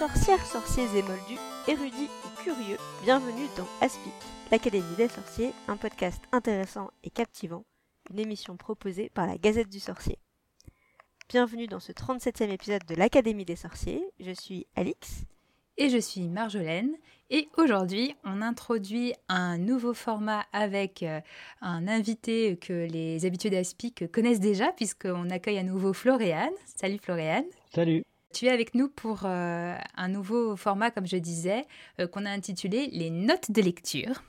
[0.00, 4.14] Sorcières, sorciers et moldus, érudits ou curieux, bienvenue dans Aspic,
[4.50, 7.66] l'Académie des sorciers, un podcast intéressant et captivant,
[8.10, 10.18] une émission proposée par la Gazette du Sorcier.
[11.28, 15.24] Bienvenue dans ce 37e épisode de l'Académie des sorciers, je suis Alix.
[15.76, 16.94] Et je suis Marjolaine.
[17.28, 21.20] Et aujourd'hui, on introduit un nouveau format avec euh,
[21.60, 26.54] un invité que les habitués d'Aspic connaissent déjà, puisqu'on accueille à nouveau Floréane.
[26.64, 27.44] Salut Floréane.
[27.74, 28.02] Salut.
[28.32, 31.66] Tu es avec nous pour euh, un nouveau format, comme je disais,
[31.98, 34.22] euh, qu'on a intitulé les notes de lecture.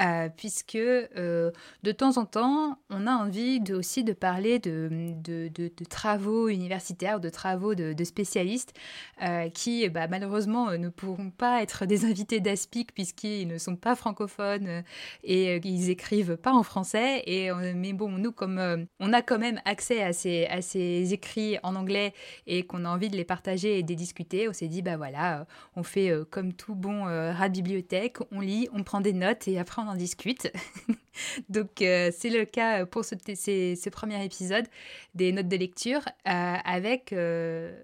[0.00, 1.50] Euh, puisque euh,
[1.82, 4.88] de temps en temps, on a envie de, aussi de parler de,
[5.24, 8.74] de, travaux universitaires, de travaux de, spécialistes
[9.22, 13.96] euh, qui, bah, malheureusement, ne pourront pas être des invités d'ASPIC puisqu'ils ne sont pas
[13.96, 14.84] francophones
[15.24, 17.22] et qu'ils écrivent pas en français.
[17.26, 21.58] Et, mais bon, nous, comme on a quand même accès à ces, à ces écrits
[21.62, 22.14] en anglais
[22.46, 24.96] et qu'on a envie de les partager et de les discuter, on s'est dit, bah
[24.96, 29.58] voilà, on fait comme tout bon rat bibliothèque, on lit, on prend des notes et
[29.58, 30.52] après on en discute.
[31.48, 34.66] Donc euh, c'est le cas pour ce, ces, premiers épisodes
[35.14, 37.82] des notes de lecture euh, avec euh,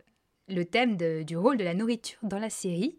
[0.49, 2.99] le thème du rôle de la nourriture dans la série.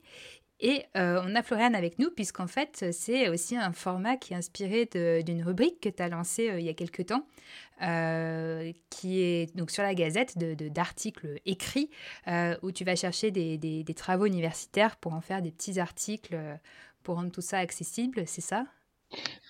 [0.61, 4.89] Et on a Floriane avec nous, puisqu'en fait, c'est aussi un format qui est inspiré
[5.21, 7.27] d'une rubrique que tu as lancée il y a quelques temps,
[8.89, 11.89] qui est donc sur la Gazette d'articles de, écrits,
[12.61, 16.37] où tu vas chercher des, travaux universitaires pour en faire des petits articles
[17.03, 18.65] pour rendre tout ça accessible, c'est ça?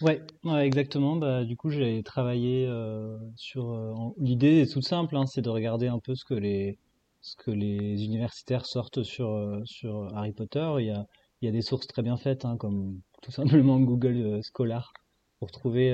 [0.02, 0.22] Ouais,
[0.60, 1.16] exactement.
[1.16, 3.72] Bah, du coup, j'ai travaillé euh, sur.
[3.72, 6.78] Euh, l'idée est toute simple, hein, c'est de regarder un peu ce que les
[7.22, 10.70] ce que les universitaires sortent sur euh, sur Harry Potter.
[10.80, 11.06] Il y a
[11.42, 14.94] il y a des sources très bien faites, hein, comme tout simplement Google Scholar
[15.40, 15.94] pour trouver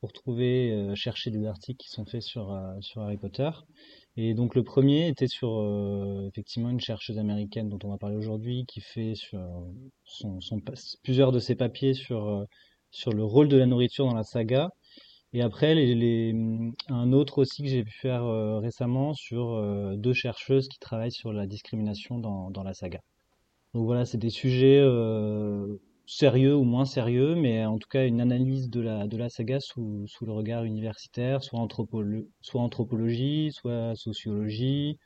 [0.00, 3.50] pour trouver chercher des articles qui sont faits sur sur Harry Potter.
[4.16, 5.62] Et donc le premier était sur
[6.26, 9.40] effectivement une chercheuse américaine dont on va parler aujourd'hui, qui fait sur
[11.02, 12.46] plusieurs de ses papiers sur
[12.90, 14.70] sur le rôle de la nourriture dans la saga.
[15.32, 16.34] Et après, les,
[16.88, 21.12] un autre aussi que j'ai pu faire euh, récemment sur euh, deux chercheuses qui travaillent
[21.12, 23.00] sur la discrimination dans, dans la saga.
[23.74, 28.20] Donc voilà, c'est des sujets euh, sérieux ou moins sérieux, mais en tout cas une
[28.20, 31.60] analyse de la, de la saga sous, sous le regard universitaire, soit,
[32.40, 34.98] soit anthropologie, soit sociologie,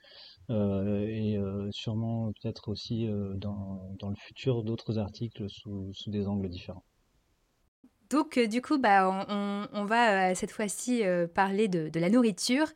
[0.48, 1.38] et
[1.70, 3.06] sûrement peut-être aussi
[3.36, 6.84] dans, dans le futur d'autres articles sous, sous des angles différents.
[8.14, 12.68] Donc, euh, du coup, bah, on, va euh, cette fois-ci euh, parler de, la nourriture.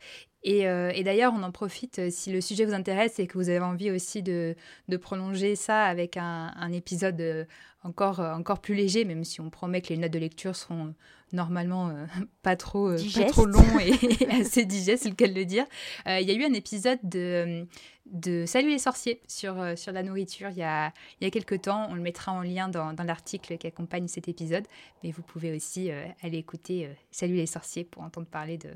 [0.43, 0.63] Et,
[1.03, 4.21] d'ailleurs, on en profite si le sujet vous intéresse et que vous avez envie aussi
[4.21, 4.55] de,
[4.99, 7.47] prolonger ça avec un, épisode
[7.83, 10.93] encore, encore plus léger, même si on promet que les notes de lecture seront
[11.31, 11.93] normalement
[12.41, 15.65] pas, trop, pas trop longs et, assez digestes, c'est le cas de le dire.
[16.05, 17.65] Il y a eu un épisode de,
[18.11, 21.31] de Salut les sorciers sur, euh, sur la nourriture il y, a, il y a
[21.31, 21.87] quelques temps.
[21.89, 24.65] On le mettra en lien dans, dans l'article qui accompagne cet épisode.
[25.03, 28.71] Mais vous pouvez aussi euh, aller écouter euh, Salut les sorciers pour entendre parler de,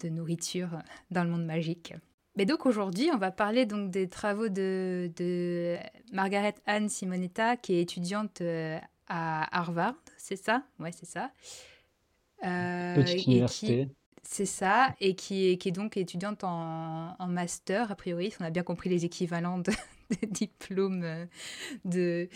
[0.00, 0.70] de nourriture
[1.10, 1.94] dans le monde magique.
[2.36, 5.76] Mais donc aujourd'hui, on va parler donc des travaux de, de
[6.12, 8.42] Margaret Anne Simonetta, qui est étudiante
[9.06, 10.64] à Harvard, c'est ça?
[10.80, 11.30] Ouais, c'est ça.
[12.40, 13.88] Petite université.
[14.26, 18.88] C'est ça, et qui est, donc étudiante en, master, a priori, on a bien compris
[18.88, 19.72] les équivalents de,
[20.30, 21.26] diplômes euh,
[21.84, 22.28] de,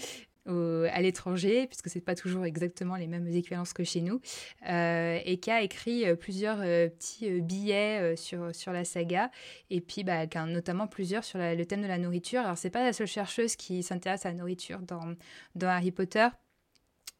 [0.46, 4.20] à l'étranger, puisque ce n'est pas toujours exactement les mêmes équivalences que chez nous,
[4.68, 9.30] euh, et qui a écrit euh, plusieurs petits billets sur, sur la saga,
[9.70, 12.40] et puis bah, notamment plusieurs sur le thème de la nourriture.
[12.40, 15.14] Alors, c'est pas la seule chercheuse qui s'intéresse à la nourriture dans,
[15.54, 16.28] dans Harry Potter.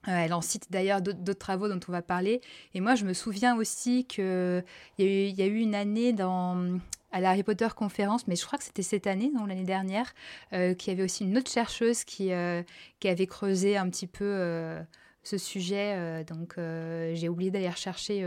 [0.07, 2.41] Euh, elle en cite d'ailleurs d'autres travaux dont on va parler.
[2.75, 4.65] Et moi, je me souviens aussi qu'il
[4.99, 6.79] y, y, a eu une année dans,
[7.11, 10.15] à la Harry Potter conférence, mais je crois que c'était cette année, non l'année dernière,
[10.53, 12.63] euh, qu'il y avait aussi une autre chercheuse qui, euh,
[13.01, 14.77] qui avait creusé un petit peu
[15.25, 16.25] ce sujet.
[16.25, 18.25] donc, j'ai oublié d'aller rechercher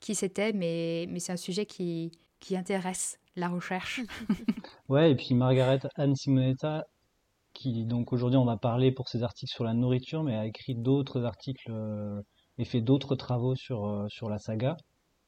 [0.00, 2.10] qui c'était, mais, mais c'est un sujet qui,
[2.40, 4.00] qui intéresse la recherche.
[4.88, 6.86] ouais, et puis Margaret Anne Simonetta,
[7.54, 10.74] qui donc aujourd'hui on va parler pour ses articles sur la nourriture, mais a écrit
[10.74, 12.20] d'autres articles euh,
[12.58, 14.76] et fait d'autres travaux sur euh, sur la saga.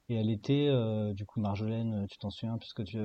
[0.09, 2.99] Et elle était, euh, du coup Marjolaine, tu t'en souviens puisque tu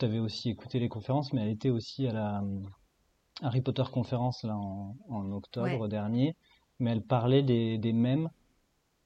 [0.00, 2.42] avais aussi écouté les conférences, mais elle était aussi à la
[3.42, 6.36] Harry Potter conférence là en, en octobre dernier.
[6.78, 8.28] Mais elle parlait des, des mèmes.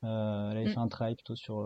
[0.02, 0.72] elle avait mm.
[0.72, 1.64] fait un travail plutôt sur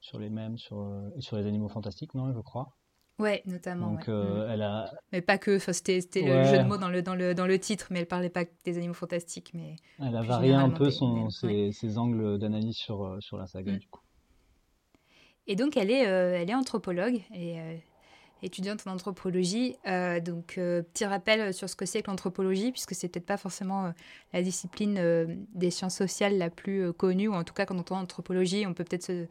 [0.00, 2.72] sur les mèmes, sur sur les animaux fantastiques, non, je crois.
[3.18, 3.92] Ouais, notamment.
[3.92, 4.90] Donc, euh, elle a...
[5.12, 7.88] Mais pas que, c'était le jeu de mots dans le, dans, le, dans le titre,
[7.90, 9.52] mais elle parlait pas des animaux fantastiques.
[9.54, 13.46] Mais elle a varié un peu son, ses, ses, angles d'analyse sur, euh, sur la
[13.46, 13.78] saga, mm.
[13.78, 14.00] du coup.
[15.46, 17.58] Et donc, elle est, euh, elle est anthropologue, et,
[18.42, 19.76] étudiante en anthropologie.
[20.24, 23.92] donc, petit rappel sur ce que c'est que l'anthropologie, puisque c'est peut-être pas forcément
[24.32, 28.00] la discipline des sciences sociales la plus connue, ou en tout cas, quand on entend
[28.00, 29.26] anthropologie, on peut peut-être se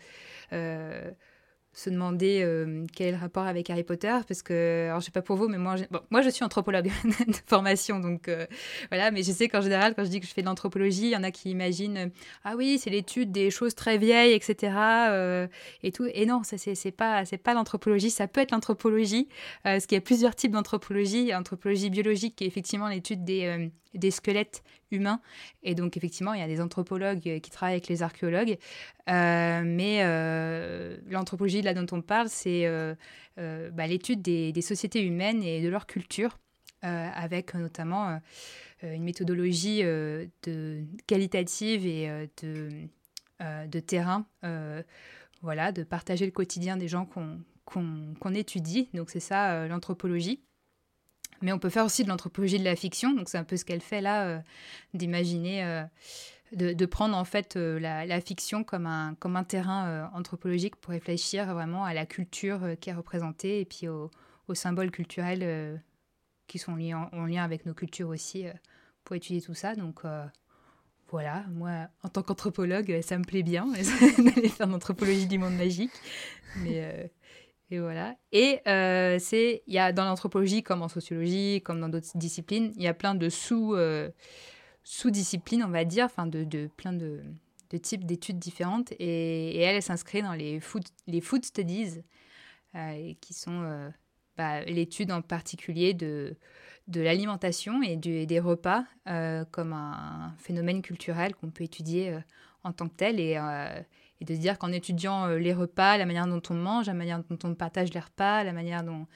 [1.73, 5.11] se demander euh, quel est le rapport avec Harry Potter, parce que, alors je sais
[5.11, 5.75] pas pour vous, mais moi,
[6.09, 6.91] moi je suis anthropologue
[7.27, 8.45] de formation, donc euh,
[8.89, 11.11] voilà, mais je sais qu'en général, quand je dis que je fais de l'anthropologie, il
[11.11, 12.07] y en a qui imaginent, euh,
[12.43, 15.47] ah oui, c'est l'étude des choses très vieilles, etc.
[15.81, 19.29] et tout, et non, ça c'est pas, pas l'anthropologie, ça peut être l'anthropologie,
[19.63, 24.11] parce qu'il y a plusieurs types d'anthropologie, anthropologie biologique qui est effectivement l'étude des, des
[24.11, 25.21] squelettes humains.
[25.63, 28.57] Et donc, effectivement, il y a des anthropologues qui travaillent avec les archéologues.
[29.09, 32.95] Euh, mais euh, l'anthropologie là dont on parle, c'est euh,
[33.37, 36.37] bah, l'étude des, sociétés humaines et de leur culture,
[36.81, 38.19] avec notamment
[38.81, 42.69] une méthodologie de, qualitative et de,
[43.67, 44.25] de terrain.
[45.41, 48.89] voilà, de partager le quotidien des gens qu'on étudie.
[48.93, 50.41] Donc, c'est ça l'anthropologie.
[51.41, 53.65] Mais on peut faire aussi de l'anthropologie de la fiction, donc c'est un peu ce
[53.65, 54.39] qu'elle fait là, euh,
[54.93, 55.83] d'imaginer, euh,
[56.53, 61.53] de, prendre en fait euh, la, fiction comme un, comme un terrain anthropologique pour réfléchir
[61.53, 64.11] vraiment à la culture qui est représentée et puis aux,
[64.53, 65.81] symboles culturels
[66.47, 68.43] qui sont liés en, lien avec nos cultures aussi
[69.05, 69.75] pour étudier tout ça.
[69.75, 70.01] Donc
[71.09, 73.65] voilà, moi en tant qu'anthropologue, ça me plaît bien
[74.17, 75.93] d'aller faire l'anthropologie du monde magique.
[76.57, 77.09] Mais
[77.71, 78.17] et voilà.
[78.33, 82.73] Et euh, c'est, il y a dans l'anthropologie, comme en sociologie, comme dans d'autres disciplines,
[82.75, 84.09] il y a plein de sous, euh,
[84.83, 87.21] sous-disciplines, on va dire, enfin de, de plein de,
[87.69, 88.91] de types d'études différentes.
[88.99, 92.01] Et, elle, elle s'inscrit dans les food, les food studies,
[92.75, 93.91] euh, qui sont
[94.37, 96.35] bah, l'étude en particulier de,
[96.89, 98.83] de l'alimentation et des repas
[99.51, 102.17] comme un, phénomène culturel qu'on peut étudier
[102.65, 103.19] en tant que tel.
[103.21, 103.37] Et
[104.21, 106.93] et de se dire qu'en étudiant euh, les repas, la manière dont on mange, la
[106.93, 109.07] manière dont on partage les repas, la manière dont,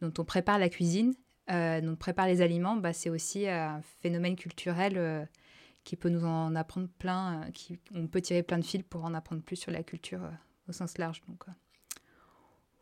[0.00, 1.14] on prépare la cuisine,
[1.50, 5.24] euh, dont on prépare les aliments, bah, c'est aussi un phénomène culturel euh,
[5.82, 9.14] qui peut nous en apprendre plein, qui, on peut tirer plein de fils pour en
[9.14, 10.20] apprendre plus sur la culture
[10.68, 11.22] au sens large.
[11.26, 11.44] Donc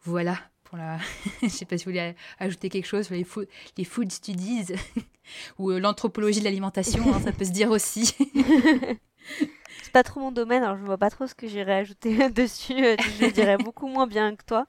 [0.03, 0.99] voilà pour la.
[1.43, 3.49] Je sais pas si vous voulez ajouter quelque chose sur les, food,
[3.79, 4.67] les food studies
[5.59, 8.15] ou l'anthropologie de l'alimentation, hein, ça peut se dire aussi.
[9.91, 12.85] c'est pas trop mon domaine, alors je vois pas trop ce que j'irais ajouter dessus.
[12.85, 14.65] Euh, je dirais beaucoup moins bien que toi.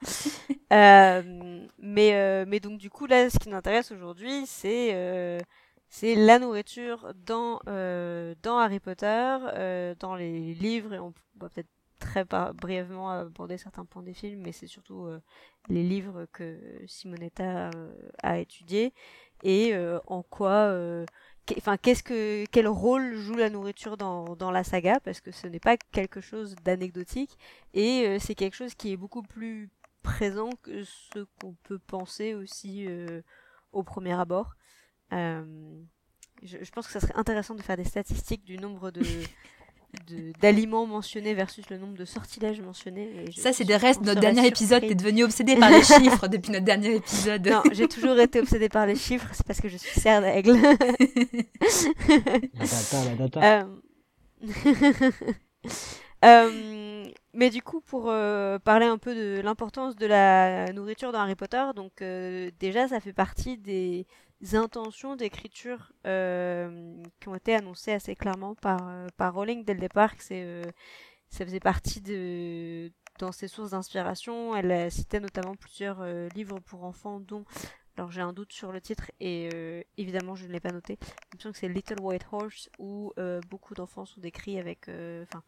[0.74, 5.38] Euh, mais, euh, mais donc, du coup, là, ce qui nous intéresse aujourd'hui, c'est
[5.90, 9.38] c'est la nourriture dans, dans Harry Potter,
[10.00, 11.70] dans les livres, et on va peut-être
[12.00, 12.26] très
[12.56, 15.08] brièvement aborder certains points des films, mais c'est surtout
[15.68, 16.58] les livres que
[16.88, 17.70] Simonetta
[18.24, 18.94] a étudiés
[19.44, 19.76] et
[20.08, 20.74] en quoi
[21.58, 25.00] enfin quel rôle joue la nourriture dans, dans la saga?
[25.00, 27.38] Parce que ce n'est pas quelque chose d'anecdotique
[27.74, 29.70] et euh, c'est quelque chose qui est beaucoup plus
[30.04, 33.22] présent que ce qu'on peut penser aussi euh,
[33.72, 34.56] au premier abord.
[35.14, 35.44] Euh,
[36.44, 39.02] je, je, pense que ça serait intéressant de faire des statistiques du nombre de
[40.42, 43.26] d'aliments mentionnés versus le nombre de sortilèges mentionnés.
[43.36, 44.82] ça, c'est des restes de notre dernier épisode.
[44.82, 47.48] T'es devenu obsédé par les chiffres depuis notre dernier épisode.
[47.48, 49.28] Non, j'ai toujours été obsédé par les chiffres.
[49.34, 50.58] C'est parce que je suis serre d'aigle.
[52.58, 53.68] la data, la data.
[56.24, 56.48] Euh...
[56.50, 57.06] euh...
[57.34, 61.36] mais du coup, pour euh, parler un peu de l'importance de la nourriture dans Harry
[61.36, 64.08] Potter, donc euh, déjà, ça fait partie des
[64.54, 69.80] intentions d'écriture euh, qui ont été annoncées assez clairement par, euh, par Rowling dès le
[69.80, 70.64] départ, que c'est, euh,
[71.30, 74.56] ça faisait partie de dans ses sources d'inspiration.
[74.56, 77.46] Elle citait notamment plusieurs livres pour enfants, dont
[77.96, 79.50] alors j'ai un doute sur le titre et
[79.98, 80.98] évidemment je ne l'ai pas noté.
[81.38, 83.14] Semble que c'est Little White Horse où
[83.48, 85.44] beaucoup d'enfants sont décrits avec, enfin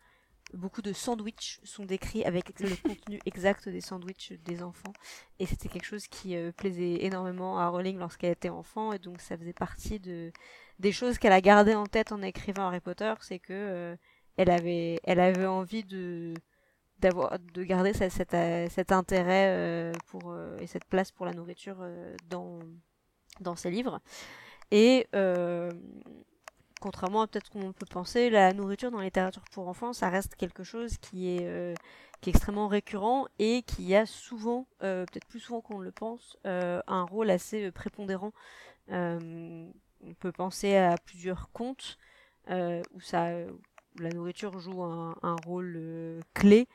[0.54, 4.94] beaucoup de sandwichs sont décrits avec le contenu exact des sandwichs des enfants.
[5.40, 8.94] Et c'était quelque chose qui euh, plaisait énormément à Rowling lorsqu'elle était enfant.
[8.94, 10.32] Et donc ça faisait partie de,
[10.80, 13.14] des choses qu'elle a gardées en tête en écrivant Harry Potter.
[13.22, 13.96] C'est que euh,
[14.38, 16.34] elle, avait, elle avait envie de
[17.00, 21.86] d'avoir de garder cet, euh, cet, intérêt pour et cette place pour la nourriture
[22.30, 22.60] dans
[23.42, 24.00] dans ses livres
[24.72, 25.06] et
[26.84, 30.36] contrairement à peut-être qu'on peut penser, la nourriture dans la littérature pour enfants, ça reste
[30.36, 31.74] quelque chose qui est, euh,
[32.28, 37.04] extrêmement récurrent et qui a souvent, euh, peut-être plus souvent qu'on le pense, euh, un
[37.04, 38.34] rôle assez prépondérant.
[38.90, 41.98] on peut penser à plusieurs contes
[42.50, 43.30] où ça,
[44.00, 46.68] la nourriture joue un, rôle clé.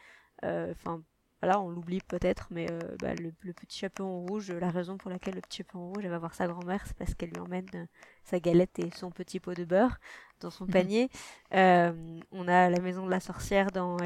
[1.41, 5.35] Voilà, on l'oublie peut-être, mais euh, bah, le, petit chaperon rouge, la raison pour laquelle
[5.35, 7.85] le petit chaperon rouge, elle va voir sa grand-mère, c'est parce qu'elle lui emmène euh,
[8.25, 9.99] sa galette et son petit pot de beurre
[10.41, 10.71] dans son mhm.
[10.71, 11.11] panier.
[11.55, 13.97] Euh, on a la maison de la sorcière dans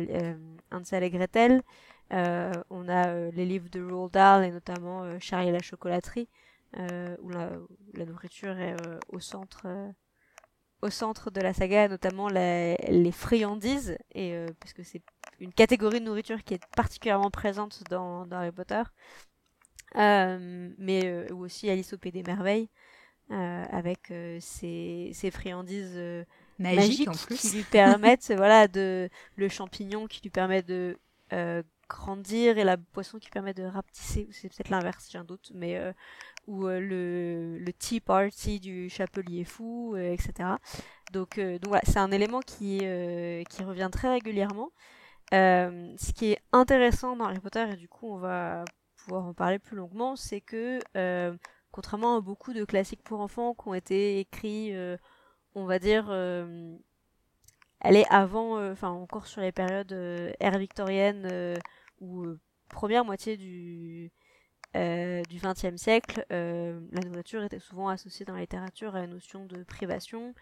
[0.70, 1.62] Hansel et Gretel.
[2.10, 6.28] on a les livres de Roald Dahl et notamment Charlie et la chocolaterie,
[6.76, 7.50] où la,
[7.94, 8.76] la, nourriture est
[9.08, 9.66] au centre
[10.82, 15.02] au centre de la saga, notamment les friandises, et parce que c'est
[15.40, 18.82] une catégorie de nourriture qui est particulièrement présente dans, dans Harry Potter,
[19.94, 22.68] mais ou aussi Alice au Pays des Merveilles,
[23.30, 26.00] avec ses, ses, friandises
[26.58, 27.40] magiques, en plus.
[27.40, 30.98] qui lui permettent, voilà, de le champignon qui lui permet de
[31.88, 35.78] grandir et la poisson qui permet de rapetisser, c'est peut-être l'inverse, j'ai un doute, mais
[36.46, 40.50] ou euh, le, le tea party du chapelier fou, euh, etc.
[41.12, 44.70] Donc, euh, donc voilà, c'est un élément qui, qui revient très régulièrement.
[45.32, 48.64] ce qui est intéressant dans Harry Potter, et du coup on va
[48.96, 50.80] pouvoir en parler plus longuement, c'est que
[51.70, 54.72] contrairement à beaucoup de classiques pour enfants qui ont été écrits,
[55.54, 56.10] on va dire,
[57.80, 59.92] elle est avant, enfin encore sur les périodes
[60.40, 61.58] ère victorienne
[62.00, 62.26] ou
[62.68, 64.10] première moitié du
[64.74, 69.10] euh, du XXe siècle, euh, la nourriture était souvent associée dans la littérature à une
[69.10, 70.34] notion de privation,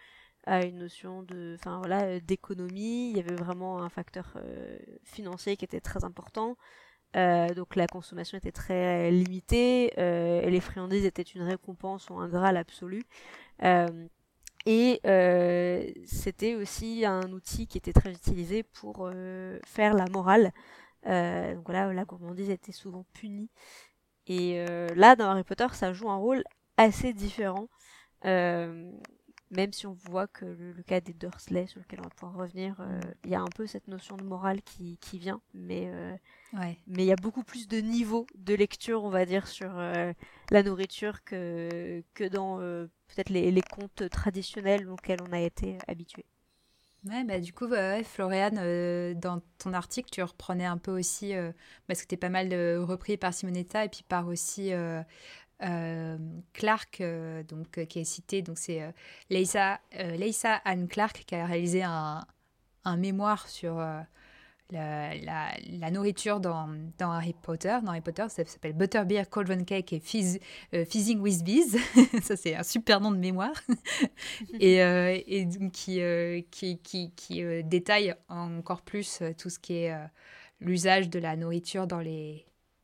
[0.45, 3.09] à une notion de, enfin voilà, euh, d'économie.
[3.09, 4.37] Il y avait vraiment un facteur
[5.03, 6.55] financier qui était très important.
[7.13, 12.55] donc la consommation était très limitée et les friandises étaient une récompense ou un graal
[12.55, 13.03] absolu.
[14.65, 15.01] et
[16.05, 19.09] c'était aussi un outil qui était très utilisé pour
[19.65, 20.53] faire la morale.
[21.03, 23.49] donc voilà, la gourmandise était souvent punie
[24.27, 26.43] et euh, là, dans Harry Potter, ça joue un rôle
[26.77, 27.67] assez différent.
[28.25, 28.91] Euh,
[29.49, 32.79] même si on voit que le, cas des Dursley, sur lequel on va pouvoir revenir,
[32.79, 35.91] euh, il y a un peu cette notion de morale qui, qui vient, mais
[36.53, 40.63] mais il y a beaucoup plus de niveaux de lecture, on va dire, sur la
[40.63, 46.25] nourriture que, que dans peut-être les, les, contes traditionnels auxquels on a été habitué.
[47.05, 47.67] Ouais, bah, du coup,
[48.03, 51.51] Floriane, euh, dans ton article, tu reprenais un peu aussi, euh,
[51.87, 54.71] parce que tu es pas mal euh, repris par Simonetta et puis par aussi
[56.53, 57.01] Clark,
[57.47, 58.41] donc, qui est cité.
[58.41, 58.93] Donc, c'est
[59.29, 59.79] Leisa,
[60.63, 62.25] Anne Clark qui a réalisé un,
[62.85, 63.83] un mémoire sur
[64.71, 67.77] la, nourriture dans, dans, Harry Potter.
[67.83, 70.39] Dans Harry Potter, ça s'appelle Butterbeer, Cauldron Cake et Fizz,
[70.73, 71.77] euh, Fizzing with Bees.
[72.21, 73.53] ça, c'est un super nom de mémoire.
[74.59, 79.93] et, euh, et qui, euh, qui, qui, qui détaille encore plus tout ce qui est
[80.59, 81.99] l'usage de la nourriture dans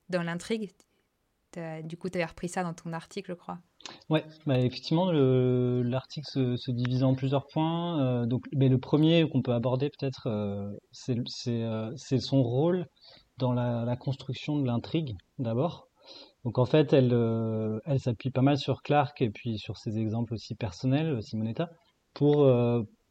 [0.09, 0.71] l'intrigue.
[1.53, 3.59] Dans du coup, tu avais repris ça dans ton article, je crois.
[4.09, 8.01] Ouais, bah effectivement, l'article se, se divise en plusieurs points.
[8.01, 11.17] Euh, donc, mais le premier qu'on peut aborder peut-être, euh, c'est
[11.47, 12.87] euh, c'est son rôle
[13.37, 15.87] dans la, construction de l'intrigue d'abord.
[16.45, 17.13] Donc en fait, elle,
[17.85, 21.69] elle s'appuie pas mal sur Clark et puis sur ses exemples aussi personnels, Simonetta,
[22.13, 22.49] pour,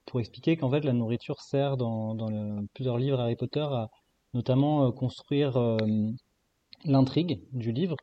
[0.06, 3.90] pour expliquer qu'en fait la nourriture sert dans, dans plusieurs livres Harry Potter à
[4.32, 5.76] notamment construire
[6.84, 7.96] l'intrigue du livre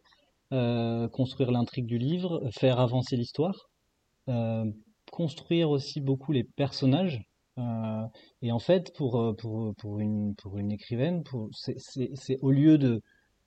[0.53, 3.71] euh, construire l'intrigue du livre, faire avancer l'histoire,
[4.29, 4.65] euh,
[5.11, 7.23] construire aussi beaucoup les personnages.
[7.57, 8.03] Euh,
[8.43, 13.01] et en fait, pour, pour, pour, une, pour une écrivaine, c'est au lieu de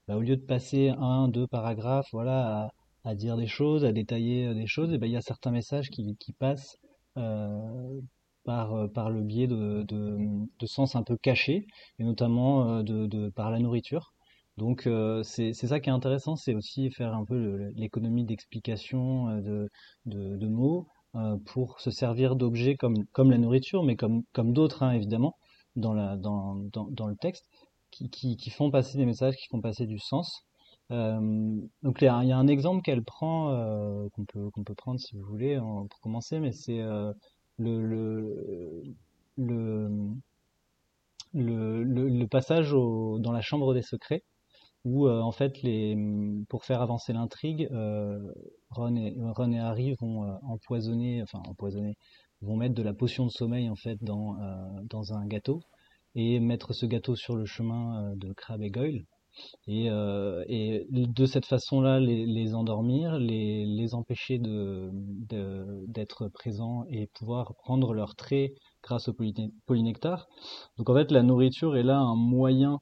[0.08, 2.70] bah, au lieu de passer un, deux paragraphes, voilà,
[3.04, 5.52] à, à dire des choses, à détailler des choses, et ben il y a certains
[5.52, 6.76] messages qui, qui passent
[7.14, 10.18] par, par le biais de, de,
[10.58, 11.66] de, sens un peu cachés,
[11.98, 14.12] et notamment de, de, par la nourriture.
[14.56, 19.68] Donc euh, c'est ça qui est intéressant, c'est aussi faire un peu l'économie d'explication euh,
[20.06, 24.54] de, de, mots euh, pour se servir d'objets comme, comme la nourriture, mais comme, comme
[24.54, 25.36] d'autres hein, évidemment
[25.76, 27.44] dans, la, dans, dans, dans, le texte,
[27.90, 30.46] qui, qui, qui, font passer des messages, qui font passer du sens.
[30.90, 35.24] donc il y, a, un exemple qu'elle prend, qu'on peut, qu'on peut prendre si vous
[35.26, 37.14] voulez pour commencer, mais c'est le,
[37.58, 38.82] le,
[39.36, 39.90] le,
[41.34, 44.22] le, le, passage au, dans la chambre des secrets
[44.86, 45.96] où euh, en fait les
[46.48, 48.20] pour faire avancer l'intrigue, euh,
[48.70, 51.96] Ron, et, Harry vont euh, empoisonner, enfin empoisonner,
[52.40, 54.36] vont mettre de la potion de sommeil en fait dans
[54.84, 55.60] dans un gâteau
[56.14, 59.04] et mettre ce gâteau sur le chemin de Crabbe et Goyle.
[59.66, 59.90] Et,
[60.90, 64.90] de cette façon-là, les, endormir, les, les empêcher de,
[65.88, 69.14] d'être présents et pouvoir prendre leur trait grâce au
[69.66, 70.26] polynectar.
[70.78, 72.80] Donc en fait, la nourriture est là un moyen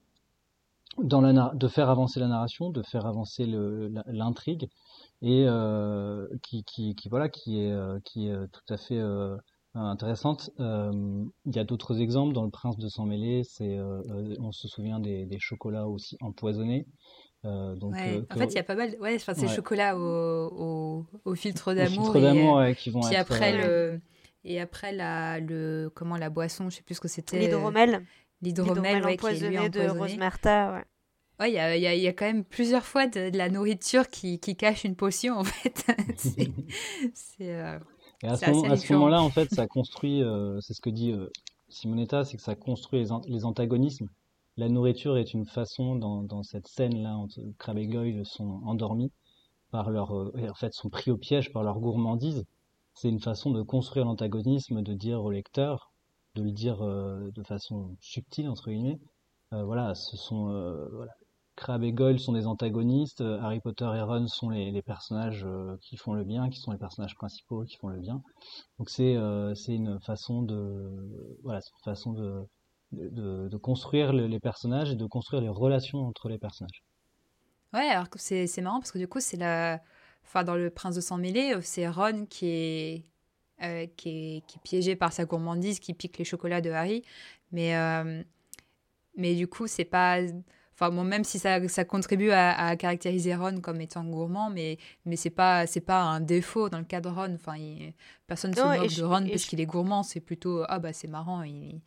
[1.02, 3.46] dans la, de faire avancer la narration, de faire avancer
[4.06, 4.68] l'intrigue
[5.22, 9.36] et euh, qui, qui, qui, voilà qui est euh, qui est tout à fait euh,
[9.74, 10.50] intéressante.
[10.60, 14.02] Euh, il y a d'autres exemples dans Le Prince de sang mêlé, c'est euh,
[14.40, 16.86] on se souvient des, des chocolats aussi empoisonnés.
[17.44, 18.94] donc, en fait, il y a pas mal.
[19.00, 22.12] Ouais, enfin, c'est chocolats au, au, au filtre d'amour.
[22.12, 24.00] Filtre d'amour, ouais, qui vont puis après le
[24.44, 27.38] et après la le comment la boisson, je sais plus ce que c'était.
[27.38, 28.04] L'hydromel
[28.44, 30.72] l'hydromel ouais, empoisonné, de Rose Martha.
[30.72, 30.84] Ouais.
[31.40, 34.54] Ouais, il y a, y a, quand même plusieurs fois de, la nourriture qui, qui,
[34.54, 35.84] cache une potion, en fait.
[36.16, 37.78] c'est, euh,
[38.22, 41.28] Et à ce, moment, là en fait, ça construit, euh, c'est ce que dit euh,
[41.68, 44.08] Simonetta, c'est que ça construit les, les, antagonismes.
[44.56, 49.10] La nourriture est une façon, dans, dans cette scène-là, entre Crabbe et Goyle sont endormis,
[49.72, 52.44] par leur, en fait, sont pris au piège par leur gourmandise.
[52.94, 55.90] C'est une façon de construire l'antagonisme, de dire au lecteur,
[56.34, 59.00] de le dire de façon subtile, entre guillemets,
[59.50, 60.46] voilà, ce sont
[60.92, 61.12] voilà,
[61.56, 65.76] Crabbe et Goyle sont des antagonistes, euh, Harry Potter et Ron sont les, personnages euh,
[65.80, 68.22] qui font le bien, qui sont les personnages principaux qui font le bien.
[68.78, 70.90] Donc c'est euh, une façon de
[71.42, 72.44] voilà, une façon de,
[72.92, 76.82] de, construire les personnages et de construire les relations entre les personnages.
[77.72, 79.80] Ouais, alors c'est marrant parce que du coup c'est la
[80.24, 83.04] enfin dans le Prince de sang mêlé, c'est Ron qui est
[83.96, 87.02] qui est, qui est piégé par sa gourmandise, qui pique les chocolats de Harry,
[87.52, 87.74] mais
[89.16, 90.20] mais du coup c'est pas
[90.74, 95.14] Enfin, bon, même si ça, ça contribue à, caractériser Ron comme étant gourmand, mais, mais
[95.14, 97.36] c'est pas, c'est pas un défaut dans le cas de Ron.
[97.36, 97.54] Enfin,
[98.26, 100.02] personne ne se moque de Ron parce qu'il est gourmand.
[100.02, 101.44] C'est plutôt, ah bah c'est marrant.
[101.44, 101.80] Il...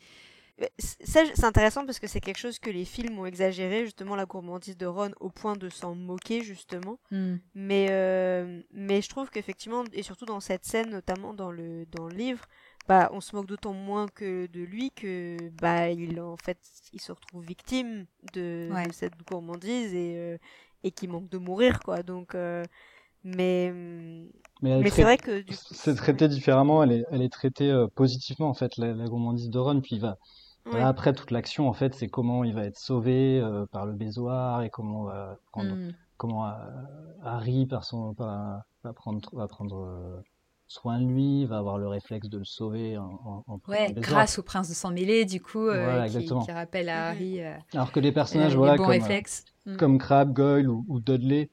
[0.80, 4.78] c'est intéressant parce que c'est quelque chose que les films ont exagéré, justement, la gourmandise
[4.78, 7.00] de Ron au point de s'en moquer, justement.
[7.12, 7.36] Hmm.
[7.54, 12.08] Mais, euh, mais je trouve qu'effectivement, et surtout dans cette scène, notamment dans le, dans
[12.08, 12.46] le livre,
[12.88, 16.58] bah, on se moque d'autant moins que de lui que bah il en fait
[16.94, 20.38] il se retrouve victime de, cette gourmandise et euh,
[20.84, 22.64] et qui manque de mourir quoi donc euh,
[23.24, 23.74] mais
[24.62, 28.54] mais, c'est vrai que c'est traité différemment elle est elle est traitée euh, positivement en
[28.54, 30.18] fait la, gourmandise de Ron puis il va
[30.74, 34.70] après toute l'action en fait c'est comment il va être sauvé par le bézoir et
[34.70, 35.94] comment va prendre mm.
[36.18, 36.52] comment
[37.24, 40.24] Harry par son va prendre va prendre
[40.68, 44.44] soin de lui, va avoir le réflexe de le sauver en, en, ouais, grâce au
[44.44, 48.12] prince de sang mêlé du coup euh, qui, rappelle à Harry euh, alors que les
[48.12, 49.46] personnages euh, voilà comme, réflexes.
[49.66, 49.78] Mm.
[49.78, 51.50] comme Crabbe, Goyle ou, Dudley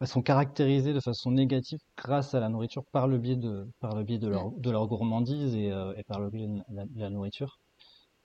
[0.00, 3.94] bah, sont caractérisés de façon négative grâce à la nourriture par le biais de par
[3.94, 4.60] le biais de leur mm.
[4.60, 7.58] de leur gourmandise et, et, par le biais de la, nourriture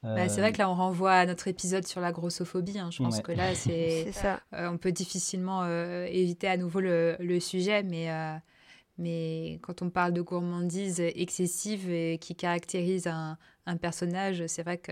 [0.06, 2.80] bah, c'est vrai que là, on renvoie à notre épisode sur la grossophobie.
[2.80, 2.90] Hein.
[2.92, 4.40] Je pense que là, c'est ça.
[4.52, 5.66] on peut difficilement
[6.06, 8.10] éviter à nouveau le, le sujet, mais
[8.98, 14.78] mais quand on parle de gourmandise excessive et qui caractérise un, un personnage, c'est vrai
[14.78, 14.92] que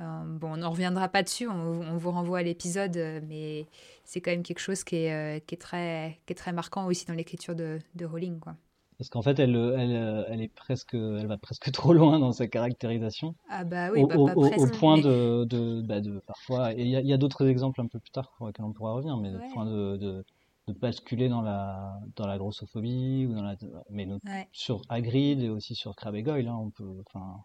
[0.00, 3.66] euh, bon, on n'en reviendra pas dessus, on, vous renvoie à l'épisode, mais
[4.04, 6.86] c'est quand même quelque chose qui est, euh, qui est, très, qui est très marquant
[6.86, 8.38] aussi dans l'écriture de, de Rowling.
[8.38, 8.54] Quoi.
[8.98, 12.48] Parce qu'en fait, elle, elle, elle, est presque, elle va presque trop loin dans sa
[12.48, 13.34] caractérisation.
[13.48, 16.82] Ah bah oui, au, bah, pas presque, au point de, de, bah de, parfois, et
[16.82, 19.16] il y a, a d'autres exemples un peu plus tard pour lesquels on pourra revenir,
[19.16, 20.24] mais au point de, de
[20.68, 23.56] de basculer dans la dans la grossophobie ou dans la
[23.90, 24.06] mais
[24.52, 27.42] sur Hagrid et aussi sur Crabbe et Goyle hein, on peut enfin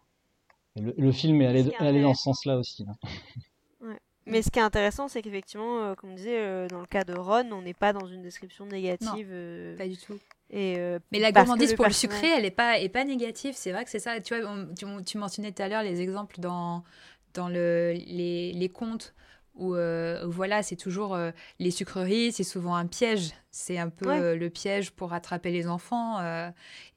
[0.76, 2.84] le, film est allé, allé dans ce sens-là aussi
[4.26, 7.04] mais ce qui est intéressant c'est qu'effectivement euh, comme on disait euh, dans le cas
[7.04, 10.18] de Ron on n'est pas dans une description négative euh, pas du tout
[10.50, 10.76] et
[11.10, 13.90] mais la gourmandise pour le sucré elle est pas est pas négative c'est vrai que
[13.90, 16.84] c'est ça tu vois tu, tu, mentionnais tout à l'heure les exemples dans
[17.32, 19.14] dans le les, les contes
[19.60, 23.30] euh, où, voilà, c'est toujours euh, les sucreries, c'est souvent un piège.
[23.50, 26.18] C'est un peu euh, le piège pour attraper les enfants.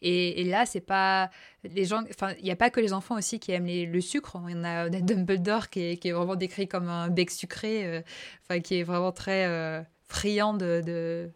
[0.01, 1.29] Et, là, c'est pas
[1.63, 2.03] les gens.
[2.10, 4.41] Enfin, il n'y a pas que les enfants aussi qui aiment le sucre.
[4.47, 8.03] Il y en a, Dumbledore qui est, qui est, vraiment décrit comme un bec sucré,
[8.43, 11.31] enfin qui est vraiment très friand de,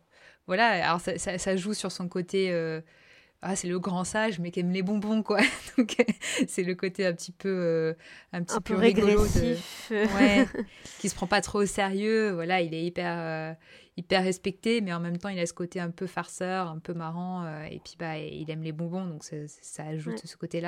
[0.51, 0.85] voilà.
[0.85, 2.51] Alors ça, ça, joue sur son côté
[3.43, 5.39] ah c'est le grand sage mais qui aime les bonbons quoi.
[5.77, 5.95] Donc
[6.47, 7.93] c'est le côté un petit peu euh,
[8.33, 9.57] un petit peu, de...
[9.91, 10.47] ouais,
[10.99, 12.31] qui se prend pas trop au sérieux.
[12.31, 13.53] Voilà il est hyper euh,
[13.97, 16.93] hyper respecté mais en même temps il a ce côté un peu farceur un peu
[16.93, 20.61] marrant euh, et puis bah il aime les bonbons donc ça, ajoute ce côté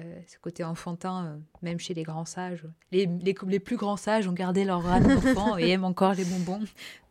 [0.00, 2.66] là ce côté enfantin, même chez les grands sages.
[2.92, 6.24] Les, les, les, plus grands sages ont gardé leur âme d'enfant et aiment encore les
[6.24, 6.64] bonbons.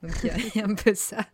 [0.03, 1.25] Donc il y, a un peu ça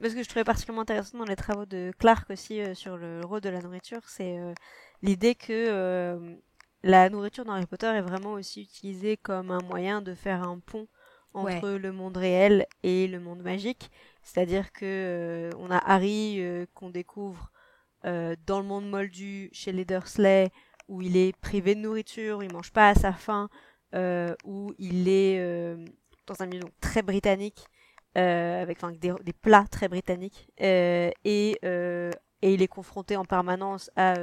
[0.00, 3.20] parce que je trouvais particulièrement intéressant dans les travaux de Clark aussi euh, sur le
[3.24, 4.54] rôle de la nourriture, c'est euh,
[5.02, 6.34] l'idée que euh,
[6.82, 10.58] la nourriture dans Harry Potter est vraiment aussi utilisée comme un moyen de faire un
[10.58, 10.88] pont
[11.32, 13.90] entre le monde réel et le monde magique.
[14.22, 16.42] C'est-à-dire que on a Harry
[16.74, 17.52] qu'on découvre
[18.04, 20.50] dans le monde moldu chez les Dursley,
[20.88, 23.48] où il est privé de nourriture, il mange pas à sa faim,
[24.44, 25.38] où il est
[26.26, 27.66] dans un milieu très britannique
[28.18, 32.10] euh, avec des, des, plats très britanniques, euh, et, euh,
[32.42, 34.14] et il est confronté en permanence à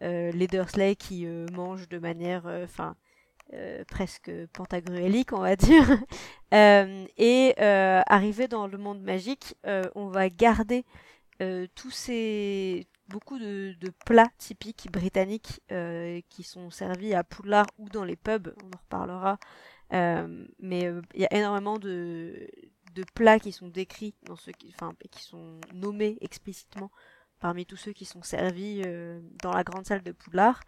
[0.00, 2.96] les Dursley qui mangent de manière, enfin,
[3.86, 5.86] presque pentagruélique, on va dire.
[6.52, 9.56] et arrivé dans le monde magique,
[9.94, 10.86] on va garder
[11.74, 15.60] tous ces beaucoup de, de, plats typiques britanniques
[16.28, 19.38] qui sont servis à Poudlard ou dans les pubs, on en reparlera,
[19.90, 22.48] mais il y a énormément de,
[22.94, 26.90] de plats qui sont décrits dans ceux qui, enfin, qui sont nommés explicitement
[27.38, 28.82] parmi tous ceux qui sont servis
[29.42, 30.60] dans la grande salle de Poudlard.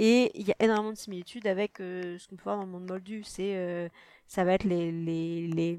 [0.00, 2.88] Et il y a énormément de similitudes avec ce qu'on peut voir dans le monde
[2.88, 3.22] moldu.
[3.22, 3.90] C'est,
[4.26, 5.78] ça va être les, les, les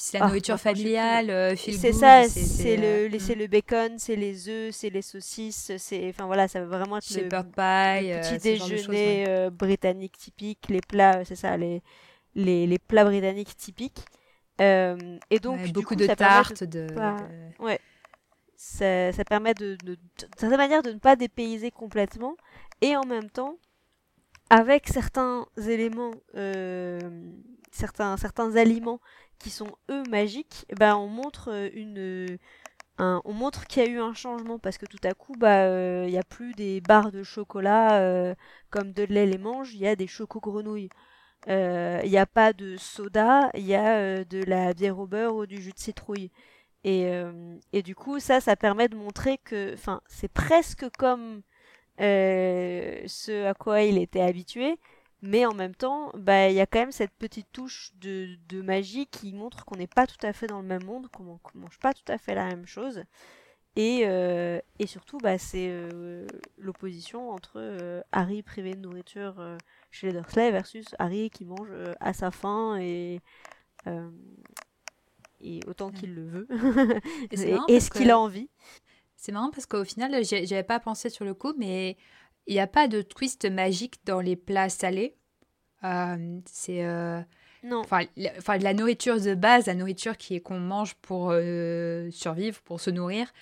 [0.00, 4.48] c'est la ah, nourriture familiale, euh, C'est ça, c'est le, euh, le bacon, c'est les
[4.48, 8.38] œufs, c'est les saucisses, c'est, enfin voilà, ça va vraiment être le, pie, le, petit
[8.38, 11.82] déjeuner euh, britannique typique, les plats, c'est ça, les,
[12.36, 14.04] les, les, plats britanniques typiques.
[14.60, 16.86] et donc beaucoup de tartes, de,
[17.58, 17.80] ouais,
[18.54, 19.98] ça, ça permet de, de, de,
[20.36, 22.36] certaine manière de ne pas dépayser complètement,
[22.80, 23.56] et en même temps,
[24.48, 26.14] avec certains éléments,
[27.72, 29.00] certains certains aliments
[29.38, 32.38] qui sont eux magiques, bah on montre euh, une euh,
[32.98, 35.64] un, on montre qu'il y a eu un changement parce que tout à coup bah
[35.64, 38.34] euh, il n'y a plus des barres de chocolat
[38.70, 40.90] comme de lait les mange, il y a des chocos grenouilles.
[41.48, 45.46] Il n'y a pas de soda, il y a de la bière au beurre ou
[45.46, 46.30] du jus de citrouille.
[46.84, 47.10] Et,
[47.72, 49.76] et du coup, ça, ça permet de montrer que,
[50.08, 51.42] c'est presque comme
[51.98, 54.78] ce à quoi il était habitué,
[55.22, 58.62] mais en même temps, bah il y a quand même cette petite touche de, de
[58.62, 61.60] magie qui montre qu'on n'est pas tout à fait dans le même monde, qu'on ne
[61.60, 63.02] mange pas tout à fait la même chose.
[63.76, 66.26] Et, euh, et surtout, bah, c'est euh,
[66.56, 69.40] l'opposition entre euh, Harry privé de nourriture
[69.90, 73.20] chez les Dursley versus Harry qui mange à sa faim et,
[75.40, 76.48] et autant qu'il le veut.
[77.68, 78.50] et, ce qu'il a envie.
[79.16, 81.96] C'est marrant parce qu'au final, j'avais pas pensé sur le coup, mais
[82.48, 85.14] il n'y a pas de twist magique dans les plats salés.
[85.84, 86.84] Euh, c'est.
[86.84, 87.20] Euh,
[87.62, 87.80] non.
[87.80, 92.80] Enfin, la, nourriture de base, la nourriture qui est qu'on mange pour euh, survivre, pour
[92.80, 93.32] se nourrir,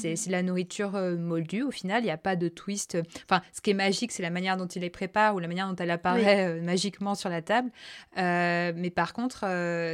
[0.00, 0.32] c'est mhm.
[0.32, 2.98] la nourriture moldue au final, il n'y a pas de twist.
[3.28, 5.68] Enfin, ce qui est magique, c'est la manière dont il les prépare ou la manière
[5.68, 7.70] dont elle apparaît magiquement sur la table.
[8.16, 9.40] mais par contre,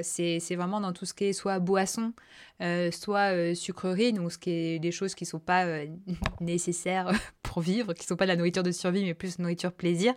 [0.03, 2.13] c'est vraiment dans tout ce qui est soit boisson,
[2.93, 5.67] soit sucrerie, donc ce qui est des choses qui ne sont pas
[6.41, 9.73] nécessaires pour vivre, qui ne sont pas de la nourriture de survie, mais plus nourriture
[9.73, 10.15] plaisir,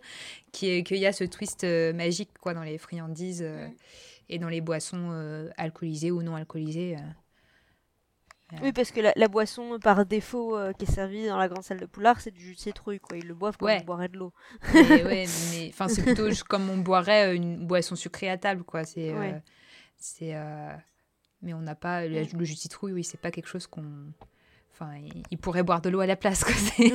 [0.52, 3.46] qu'il y a ce twist magique quoi, dans les friandises
[4.30, 5.12] et dans les boissons
[5.58, 6.98] alcoolisées ou non alcoolisées.
[8.62, 11.80] Oui, parce que la, boisson par défaut euh, qui est servie dans la grande salle
[11.80, 13.18] de Poulard, c'est du jus de citrouille, quoi.
[13.18, 14.34] Ils le boivent comme on boirait de l'eau.
[14.74, 18.84] ouais, mais enfin, c'est plutôt comme on boirait une boisson sucrée à table, quoi.
[18.84, 19.32] C'est, euh,
[19.98, 20.74] c'est, euh,
[21.42, 22.94] mais on n'a pas le, jus de citrouille.
[22.94, 23.86] Oui, c'est pas quelque chose qu'on.
[24.72, 24.92] Enfin,
[25.30, 26.54] ils pourraient boire de l'eau à la place, quoi.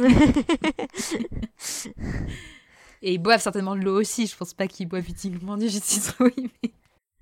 [3.02, 4.26] Et ils boivent certainement de l'eau aussi.
[4.26, 6.50] Je pense pas qu'ils boivent uniquement du jus de citrouille.
[6.62, 6.72] Mais...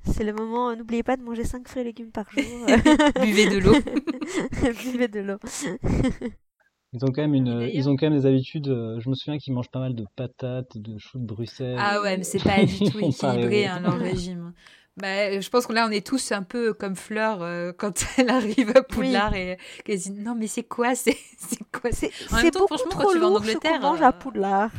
[0.07, 2.43] C'est le moment, euh, n'oubliez pas de manger 5 fruits et légumes par jour.
[3.21, 3.75] Buvez de l'eau.
[4.83, 5.39] Buvez de l'eau.
[6.93, 8.69] Ils ont quand même une, ils ont quand même des habitudes.
[8.69, 11.77] Euh, je me souviens qu'ils mangent pas mal de patates, de choux de Bruxelles.
[11.79, 14.53] Ah ouais, mais c'est pas du tout équilibré hein, leur régime.
[14.97, 18.31] Bah, je pense qu'on là on est tous un peu comme Fleur euh, quand elle
[18.31, 21.19] arrive à Poudlard et qu'elle dit non mais c'est quoi c'est
[21.71, 21.91] quoi?
[21.93, 24.71] C'est même temps franchement quand tu vas en Angleterre mange à Poudlard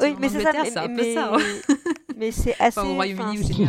[0.00, 1.38] oui mais c'est ça mais, un peu ça, hein.
[2.16, 3.68] mais c'est assez enfin, au Royaume-Uni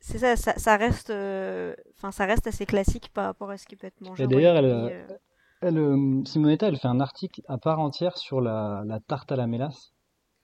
[0.00, 3.66] c'est ça, ça, ça reste euh, enfin ça reste assez classique par rapport à ce
[3.66, 5.06] qui peut être mangé d'ailleurs elle, euh.
[5.62, 9.46] elle, Simonetta elle fait un article à part entière sur la, la tarte à la
[9.46, 9.94] mélasse.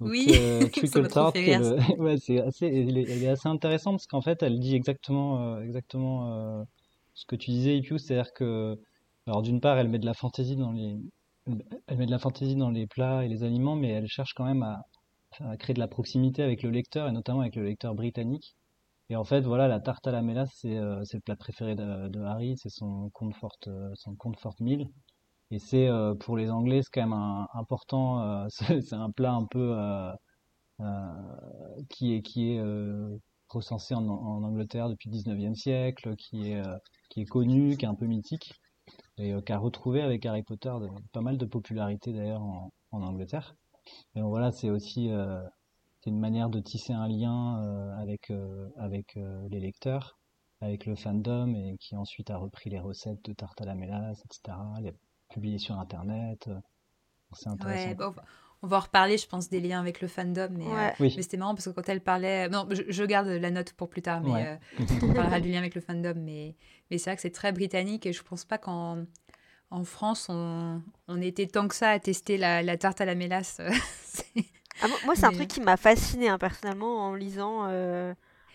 [0.01, 4.59] Oui, euh, Trickle Tart, ouais, c'est assez, elle est, assez intéressante parce qu'en fait, elle
[4.59, 6.65] dit exactement, euh, exactement euh,
[7.15, 8.79] ce que tu disais, Ipiu, c'est-à-dire que,
[9.27, 10.97] alors d'une part, elle met de la fantaisie dans les,
[11.87, 14.45] elle met de la fantaisie dans les plats et les aliments, mais elle cherche quand
[14.45, 14.83] même à,
[15.59, 18.57] créer de la proximité avec le lecteur et notamment avec le lecteur britannique.
[19.11, 22.21] Et en fait, voilà, la tarte à la mélasse, c'est euh, le plat préféré de,
[22.23, 24.89] Harry, c'est son comfort, euh, son comfort meal.
[25.51, 28.23] Et c'est euh, pour les Anglais, c'est quand même un, important.
[28.23, 28.47] Euh,
[28.83, 29.77] c'est un plat un peu
[31.89, 32.63] qui est qui est
[33.49, 36.63] recensé en, en, Angleterre depuis le 19e siècle, qui est
[37.11, 38.53] qui est connu, qui est un peu mythique
[39.21, 40.73] et qui a retrouvé avec Harry Potter
[41.13, 43.55] pas mal de popularité d'ailleurs en, en, Angleterre.
[44.15, 45.11] Et voilà, c'est aussi
[46.01, 48.33] c'est une manière de tisser un lien avec
[48.77, 50.19] avec les lecteurs,
[50.61, 54.23] avec le fandom et qui ensuite a repris les recettes de tarte à la mélasse,
[54.25, 54.57] etc
[55.31, 56.49] publié sur Internet.
[56.49, 56.61] Euh,
[57.33, 58.15] c'est intéressant.
[58.63, 60.49] On va en reparler, je pense, des liens avec le fandom.
[60.51, 60.67] Mais,
[61.01, 62.49] euh, c'était marrant parce que quand elle parlait.
[62.49, 65.75] Non, je, garde la note pour plus tard, mais euh, on parlera du lien avec
[65.75, 66.15] le fandom.
[66.17, 66.55] Mais,
[66.91, 69.05] mais c'est vrai que c'est très britannique et je pense pas qu'en
[69.71, 73.61] en France, on, on était tant que ça à tester la, tarte à la mélasse.
[74.83, 77.65] Ah, moi, c'est un truc qui m'a fasciné hein, personnellement en lisant.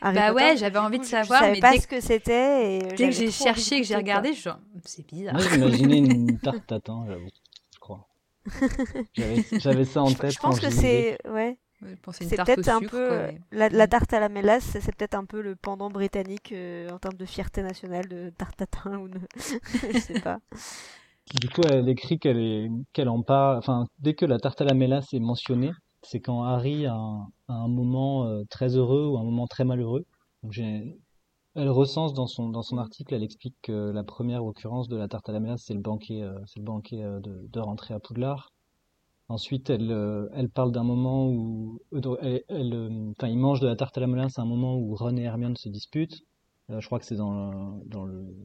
[0.01, 1.39] bah ouais, j'avais envie de savoir.
[1.39, 2.79] Je savais mais pas ce que c'était.
[2.79, 4.49] Dès que j'ai cherché, que j'ai regardé, je
[4.85, 5.35] c'est bizarre.
[5.35, 7.44] Moi, j'imaginais une tarte tatin, j'avoue, je.
[9.59, 10.31] J'avais ça en tête.
[10.31, 11.17] Je pense que c'est.
[11.27, 11.57] Ouais.
[12.11, 13.87] c'est peut-être un peu la, mm.
[13.87, 17.25] tarte à la mélasse, c'est peut-être un peu le pendant britannique euh, en termes de
[17.25, 19.19] fierté nationale de tarte tatin ou de...
[19.93, 20.39] je sais pas.
[21.39, 23.57] Du coup, elle écrit qu'elle est qu'elle en parle.
[23.57, 25.71] Enfin, dès que la tarte à la mélasse est mentionnée,
[26.03, 26.95] c'est quand Harry a
[27.47, 30.05] un, moment euh, très heureux ou un moment très malheureux.
[30.43, 30.53] Donc,
[31.55, 35.07] elle recense dans son dans son article, elle explique que la première occurrence de la
[35.07, 37.99] tarte à la mélasse, c'est le banquet, euh, c'est le banquet de, de rentrée à
[37.99, 38.51] Poudlard.
[39.27, 42.05] Ensuite, elle, euh, elle parle d'un moment où, elle,
[42.73, 45.17] euh, enfin, il mange de la tarte à la melin, c'est un moment où Ron
[45.17, 46.21] et Hermione se disputent.
[46.69, 48.35] Euh, je crois que c'est dans le, dans le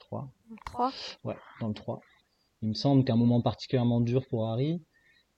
[0.00, 0.28] 3.
[0.66, 2.00] 3 Ouais, dans le 3.
[2.62, 4.82] Il me semble qu'un moment particulièrement dur pour Harry.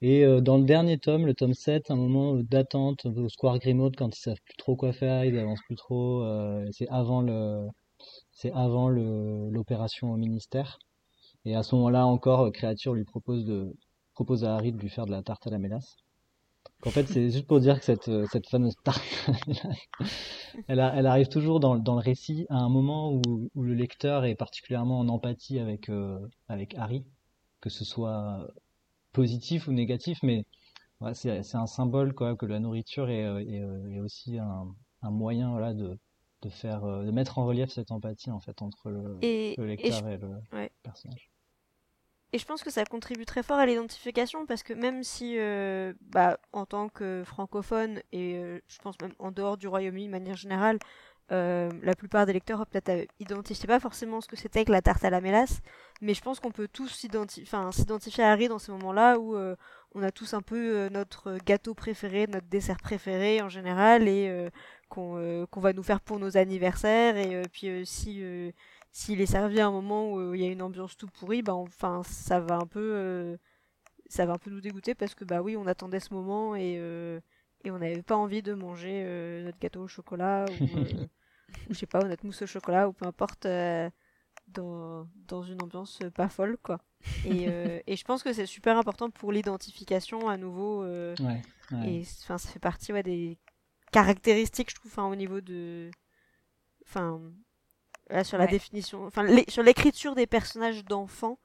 [0.02, 4.16] Et dans le dernier tome, le tome 7, un moment d'attente au Square Grimmauld quand
[4.16, 6.24] ils savent plus trop quoi faire, ils avancent plus trop.
[6.72, 7.66] c'est avant le,
[8.32, 10.78] c'est avant l'opération au ministère.
[11.44, 13.74] Et à ce moment-là encore, Créature lui propose de,
[14.14, 15.96] propose à Harry de lui faire de la tarte à la mélasse.
[16.86, 19.02] En fait, c'est juste pour dire que cette, euh, cette fameuse tarte,
[20.68, 24.34] elle, arrive toujours dans, dans, le récit à un moment où, où, le lecteur est
[24.34, 27.04] particulièrement en empathie avec, euh, avec Harry,
[27.60, 28.46] que ce soit
[29.12, 30.44] positif ou négatif, mais
[31.00, 35.10] ouais, c'est un symbole quoi, que la nourriture est, euh, est, est aussi un, un,
[35.10, 35.98] moyen voilà, de,
[36.42, 40.18] de, faire, de mettre en relief cette empathie en fait, entre le, le lecteur et,
[40.18, 41.30] le personnage.
[42.32, 45.92] Et je pense que ça contribue très fort à l'identification parce que même si, euh,
[46.00, 50.12] bah, en tant que francophone et euh, je pense même en dehors du Royaume-Uni de
[50.12, 50.78] manière générale,
[51.32, 55.04] euh, la plupart des lecteurs peut-être identifiaient pas forcément ce que c'était que la tarte
[55.04, 55.60] à la mélasse,
[56.00, 59.36] mais je pense qu'on peut tous s'identifier à Harry dans ces moments-là où
[59.94, 64.48] on a tous un peu notre gâteau préféré, notre dessert préféré en général et
[64.88, 68.22] qu'on va nous faire pour nos anniversaires et puis si
[68.92, 71.54] s'il est servi à un moment où il y a une ambiance tout pourrie, bah
[71.54, 73.36] enfin ça va un peu euh,
[74.08, 76.76] ça va un peu nous dégoûter parce que bah oui on attendait ce moment et,
[76.78, 77.20] euh,
[77.64, 80.64] et on n'avait pas envie de manger euh, notre gâteau au chocolat ou
[81.68, 83.46] je sais pas notre mousse au chocolat ou peu importe
[84.48, 86.80] dans, dans une ambiance pas folle quoi.
[87.24, 87.46] Et,
[87.86, 91.42] et je pense que c'est super important pour l'identification à nouveau ouais,
[91.84, 93.38] et enfin ça fait partie ouais, des
[93.92, 95.90] caractéristiques je trouve au niveau de
[96.86, 97.20] enfin
[98.24, 101.38] sur la définition, enfin sur l'écriture des personnages d'enfants,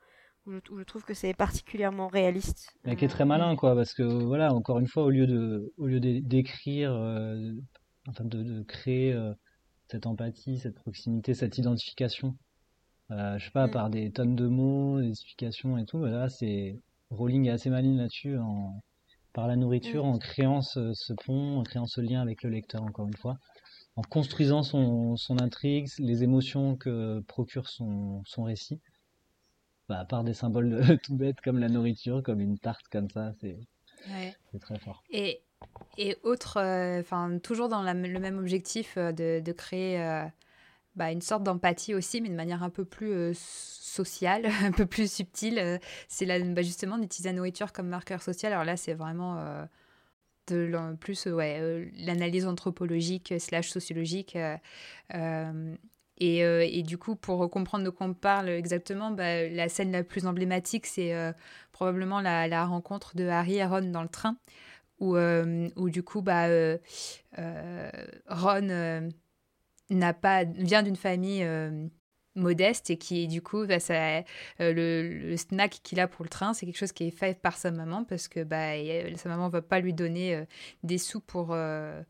[0.48, 2.72] où, je trouve que c'est particulièrement réaliste.
[2.84, 5.74] Mais qui est très malin, quoi, parce que voilà, encore une fois, au lieu de,
[5.78, 7.54] au lieu d'écrire, euh,
[8.08, 9.34] enfin de, de créer euh,
[9.88, 12.36] cette empathie, cette proximité, cette identification,
[13.12, 13.72] euh, je sais pas, mm.
[13.72, 16.80] par des tonnes de mots, des explications et tout, bah là, c'est
[17.12, 18.82] Rowling est assez maligne là-dessus, en,
[19.34, 20.10] par la nourriture, mm.
[20.10, 23.38] en créant ce, ce pont, en créant ce lien avec le lecteur, encore une fois
[23.96, 28.82] en construisant son, son, intrigue, les émotions que procure son, son récit.
[29.88, 33.34] Bah, à part des symboles tout bêtes comme la nourriture, comme une tarte comme ça,
[33.40, 33.60] c'est
[34.60, 35.04] très fort.
[35.12, 35.42] Et,
[35.98, 40.24] et autre, euh, enfin toujours dans le même objectif euh, de, créer euh,
[40.96, 45.12] bah, une sorte d'empathie aussi, mais de manière un peu plus sociale, un peu plus
[45.12, 48.52] subtile, c'est bah, justement d'utiliser la nourriture comme marqueur social.
[48.52, 49.42] Alors là, c'est vraiment
[50.48, 54.38] de plus ouais, l'analyse anthropologique slash sociologique.
[56.18, 60.04] Et, et, du coup, pour comprendre de quoi on parle exactement, bah, la scène la
[60.04, 61.14] plus emblématique, c'est
[61.72, 64.38] probablement la, la, rencontre de Harry et Ron dans le train,
[65.00, 66.48] où, où du coup, bah,
[68.28, 69.12] Ron
[69.90, 71.46] n'a pas, vient d'une famille
[72.36, 74.18] modeste et qui du coup bah, ça,
[74.60, 74.74] euh,
[75.30, 77.72] le, snack qu'il a pour le train c'est quelque chose qui est fait par sa
[77.72, 78.74] maman parce que bah,
[79.16, 80.46] sa maman va pas lui donner euh,
[80.84, 82.02] des sous pour euh,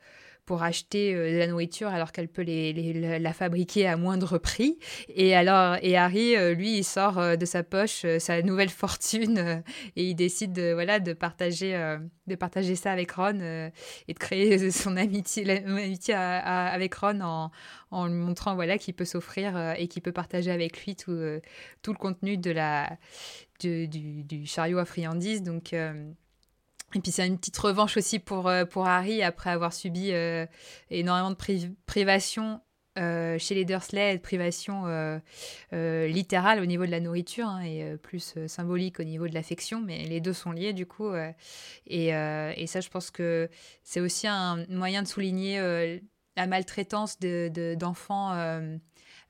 [0.45, 4.77] pour acheter euh, de la nourriture alors qu'elle peut la fabriquer à moindre prix.
[5.10, 9.63] Et alors, et Harry, euh, lui, il sort euh, de sa poche sa nouvelle fortune
[9.95, 11.73] et il décide de, voilà, de, partager,
[12.27, 13.39] de partager ça avec Ron
[14.08, 17.21] et de créer son amitié, amitié avec Ron
[17.91, 21.17] en, lui montrant voilà, qu'il peut s'offrir et qu'il peut partager avec lui tout,
[21.81, 22.97] tout le contenu de la,
[23.60, 25.43] du, du, chariot à friandises.
[25.43, 25.73] Donc,
[26.95, 30.45] et puis c'est une petite revanche aussi pour, euh, pour Harry après avoir subi euh,
[30.89, 31.38] énormément de
[31.86, 32.62] privations
[32.97, 34.86] euh, chez les Dursley, privations
[35.73, 40.05] littérales au niveau de la nourriture hein, et plus symbolique au niveau de l'affection, mais
[40.05, 41.13] les deux sont liés du coup.
[41.88, 43.49] Et, et, ça, je pense que
[43.84, 45.60] c'est aussi un moyen de souligner
[46.38, 48.34] la maltraitance d'enfants.
[48.34, 48.79] De,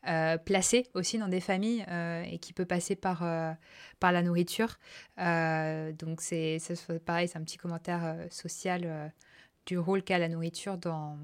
[0.07, 3.51] euh, placé aussi dans des familles euh, et qui peut passer par, euh,
[3.99, 4.77] par la nourriture.
[5.17, 6.59] donc c'est
[7.05, 9.11] pareil, c'est un petit commentaire social
[9.65, 11.17] du rôle qu'a la nourriture dans,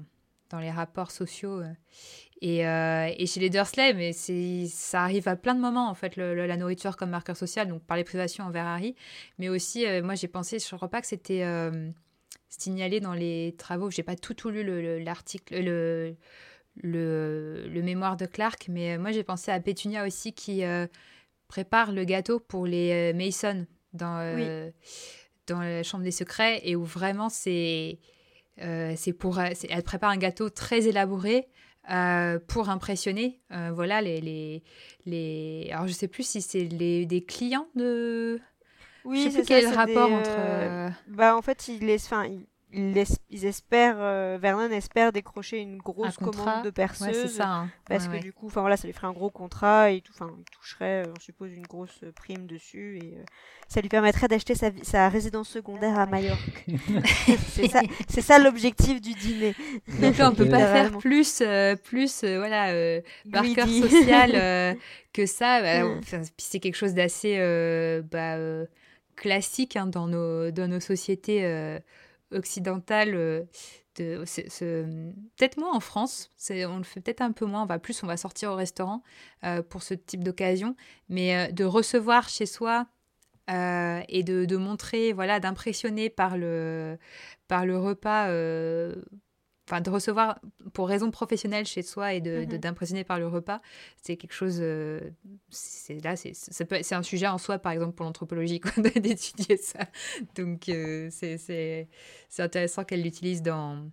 [0.50, 1.62] dans les rapports sociaux.
[2.40, 6.56] Et, et, chez les Dursley, mais ça arrive à plein de moments, en fait, la
[6.56, 8.96] nourriture comme marqueur social, donc par les privations envers Harry.
[9.38, 11.44] Mais aussi, moi, j'ai pensé sur le repas que c'était
[12.48, 13.90] signalé dans les travaux.
[13.90, 14.64] J'ai pas tout, tout lu
[15.04, 16.16] l'article, le,
[16.76, 20.62] le, le, mémoire de Clark, mais moi j'ai pensé à Pétunia aussi qui
[21.48, 24.72] prépare le gâteau pour les Mason dans,
[25.46, 27.98] dans la chambre des secrets et où vraiment c'est
[28.56, 31.48] c'est pour elle prépare un gâteau très élaboré
[31.90, 34.62] euh, pour impressionner euh, voilà les, les,
[35.04, 38.38] les alors je sais plus si c'est les des clients de
[39.04, 42.30] oui c'est quel rapport entre euh, bah en fait il est enfin
[42.72, 47.36] ils, espèrent, euh, Vernon espère décrocher une grosse commande de perceuse.
[47.36, 47.70] ça, hein.
[47.88, 50.32] Parce que du coup, enfin voilà, ça lui ferait un gros contrat et tout, enfin,
[50.38, 53.24] il toucherait, euh, on suppose, une grosse prime dessus et euh,
[53.68, 56.66] ça lui permettrait d'acheter sa, sa, résidence secondaire à Majorque.
[57.48, 59.54] c'est ça, c'est ça l'objectif du dîner.
[60.00, 61.42] Donc là, on peut pas faire plus,
[61.84, 64.76] plus, voilà, marqueur social
[65.12, 65.60] que ça.
[65.60, 66.00] Bah, mm.
[66.00, 67.38] puis c'est quelque chose d'assez,
[68.10, 68.38] bah,
[69.16, 71.42] classique hein, dans nos, dans nos sociétés
[72.32, 73.46] occidentale
[74.00, 74.24] euh,
[75.36, 78.06] peut-être moins en France, on le fait peut-être un peu moins, on va plus, on
[78.06, 79.02] va sortir au restaurant
[79.44, 80.76] euh, pour ce type d'occasion,
[81.08, 82.86] mais euh, de recevoir chez soi
[83.48, 86.98] et de, montrer, voilà, d'impressionner par le
[87.50, 88.28] repas
[89.72, 90.38] enfin de recevoir
[90.74, 93.60] pour raison professionnelle chez soi et de, mmh d'impressionner par le repas,
[94.02, 94.58] c'est quelque chose.
[94.60, 95.00] Euh,
[95.48, 98.60] c'est là, c'est c'est un sujet en soi, par exemple pour l'anthropologie,
[98.96, 99.86] d'étudier ça.
[100.36, 101.88] Donc euh, c'est
[102.38, 103.90] intéressant qu'elle l'utilise dans,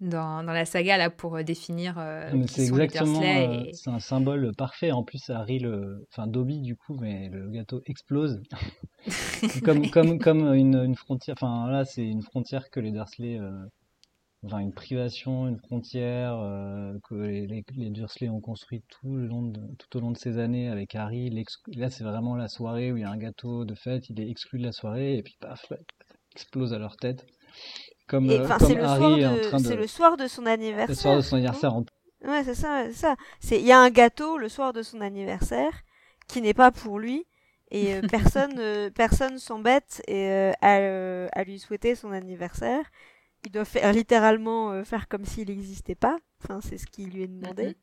[0.00, 1.96] dans, dans, la saga là pour définir.
[1.98, 4.92] Euh, c'est exactement, euh, c'est un symbole parfait.
[4.92, 8.40] En plus, Harry le, enfin Dobby du coup, mais le gâteau explose
[9.64, 11.34] comme comme comme une, une frontière.
[11.36, 13.40] Enfin là, c'est une frontière que les Dursley
[14.46, 19.42] enfin une privation, une frontière euh, que les, les, Dursley ont construit tout, le long
[19.42, 21.30] de, tout au long de ces années avec Harry.
[21.74, 24.30] Là, c'est vraiment la soirée où il y a un gâteau de fête, il est
[24.30, 25.72] exclu de la soirée et puis paf,
[26.32, 27.26] explose à leur tête.
[28.08, 29.64] Comme, euh, comme Harry est en train de.
[29.64, 30.88] C'est le soir de son anniversaire.
[30.88, 31.74] Le soir de son anniversaire.
[32.24, 33.16] Ouais, c'est ça, c'est ça.
[33.50, 35.72] Il y a un gâteau le soir de son anniversaire
[36.28, 37.26] qui n'est pas pour lui
[37.70, 42.84] et euh, personne personne s'embête et à, à, lui souhaiter son anniversaire
[43.44, 46.18] il doit faire littéralement euh, faire comme s'il n'existait pas.
[46.42, 47.76] Enfin, c'est ce qui lui est demandé.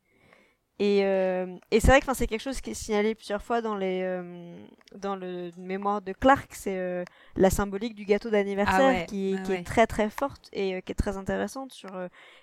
[0.80, 3.76] Et, euh, et c'est vrai que c'est quelque chose qui est signalé plusieurs fois dans,
[3.76, 4.56] les, euh,
[4.96, 7.04] dans le mémoire de Clark, c'est
[7.36, 10.96] la symbolique du gâteau d'anniversaire ah qui, qui est très très forte et qui est
[10.96, 11.90] très intéressante sur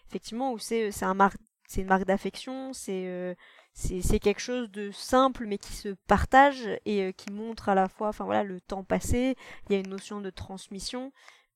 [0.08, 1.30] effectivement où c'est un
[1.68, 3.36] c'est une marque d'affection, c'est
[3.74, 8.08] c'est quelque chose de simple mais qui se partage et qui montre à la fois
[8.08, 9.36] enfin voilà le temps passé,
[9.68, 11.12] il y a une notion de transmission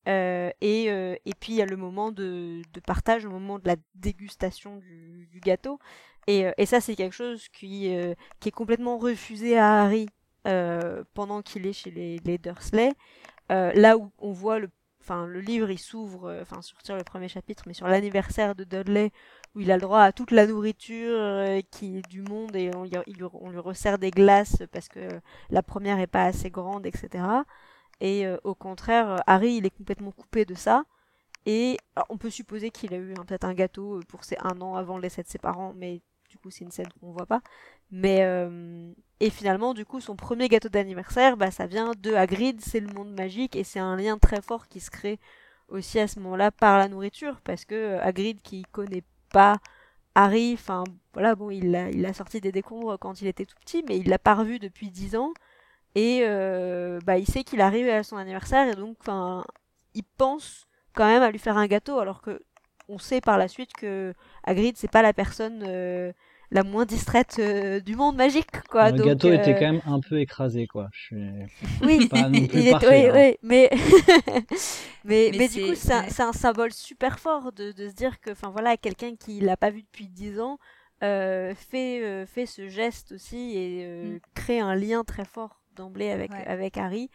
[0.07, 3.59] euh, et, euh, et puis il y a le moment de, de, partage, au moment
[3.59, 5.79] de la dégustation du, du gâteau.
[6.27, 7.91] Et, euh, et ça, c'est quelque chose qui,
[8.39, 10.07] qui est complètement refusé à Harry
[11.13, 12.91] pendant qu'il est chez les, les Dursley.
[13.49, 14.69] là où on voit le,
[15.01, 19.11] enfin, le livre, il s'ouvre, enfin, sortir le premier chapitre, mais sur l'anniversaire de Dudley,
[19.55, 22.85] où il a le droit à toute la nourriture qui est du monde et on,
[22.85, 24.99] il, on lui resserre des glaces parce que
[25.49, 27.23] la première est pas assez grande, etc.
[28.01, 30.83] Et euh, au contraire, euh, Harry, il est complètement coupé de ça.
[31.45, 31.77] Et
[32.09, 34.95] on peut supposer qu'il a eu peut-être un gâteau euh, pour ses un an avant
[34.95, 37.41] le décès de ses parents, mais du coup, c'est une scène qu'on voit pas.
[37.91, 38.25] Mais
[39.19, 42.91] et finalement, du coup, son premier gâteau d'anniversaire, bah, ça vient de Hagrid, c'est le
[42.93, 45.19] monde magique, et c'est un lien très fort qui se crée
[45.69, 49.57] aussi à ce moment-là par la nourriture, parce que Hagrid, qui connaît pas
[50.15, 53.83] Harry, enfin voilà, bon, il l'a a sorti des décombres quand il était tout petit,
[53.87, 55.33] mais il l'a pas revu depuis dix ans.
[55.95, 58.97] Et euh, bah, il sait qu'il arrive à son anniversaire et donc
[59.93, 62.41] il pense quand même à lui faire un gâteau alors que
[62.87, 66.11] on sait par la suite que Hagrid c'est pas la personne euh,
[66.51, 68.91] la moins distraite euh, du monde magique quoi.
[68.91, 70.89] Le gâteau était quand même un peu écrasé quoi.
[70.91, 71.15] Je
[71.81, 73.33] Oui, pas non plus il parfait, oui, hein.
[73.41, 73.69] mais
[75.05, 78.49] mais mais, du coup c'est un, symbole super fort de, de se dire que enfin
[78.49, 80.59] voilà quelqu'un qui l'a pas vu depuis dix ans
[80.99, 84.19] fait fait ce geste aussi et mm.
[84.33, 87.09] crée un lien très fort d'emblée avec, avec Harry.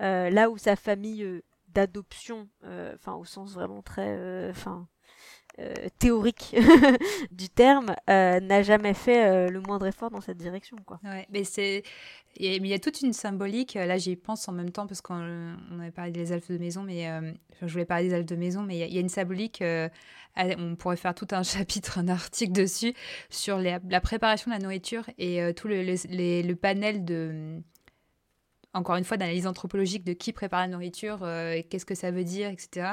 [0.00, 4.88] Euh, là où sa famille euh, d'adoption, euh, enfin au sens vraiment très enfin
[5.98, 6.56] théorique
[7.32, 10.78] du terme, n'a jamais fait le moindre effort dans cette direction.
[10.86, 10.98] Quoi.
[11.04, 11.82] Ouais, mais c'est
[12.36, 15.90] il y, a toute une symbolique, là j'y pense en même temps parce qu'on avait
[15.90, 17.06] parlé des elfes de maison, mais
[17.60, 19.62] je voulais parler des elfes de maison, mais il y, a une symbolique,
[20.36, 22.94] on pourrait faire tout un chapitre, un article dessus,
[23.28, 27.60] sur la préparation de la nourriture et tout le, le panel de,
[28.72, 32.24] encore une fois, d'analyse anthropologique de qui prépare la nourriture, euh, qu'est-ce que ça veut
[32.24, 32.92] dire, etc.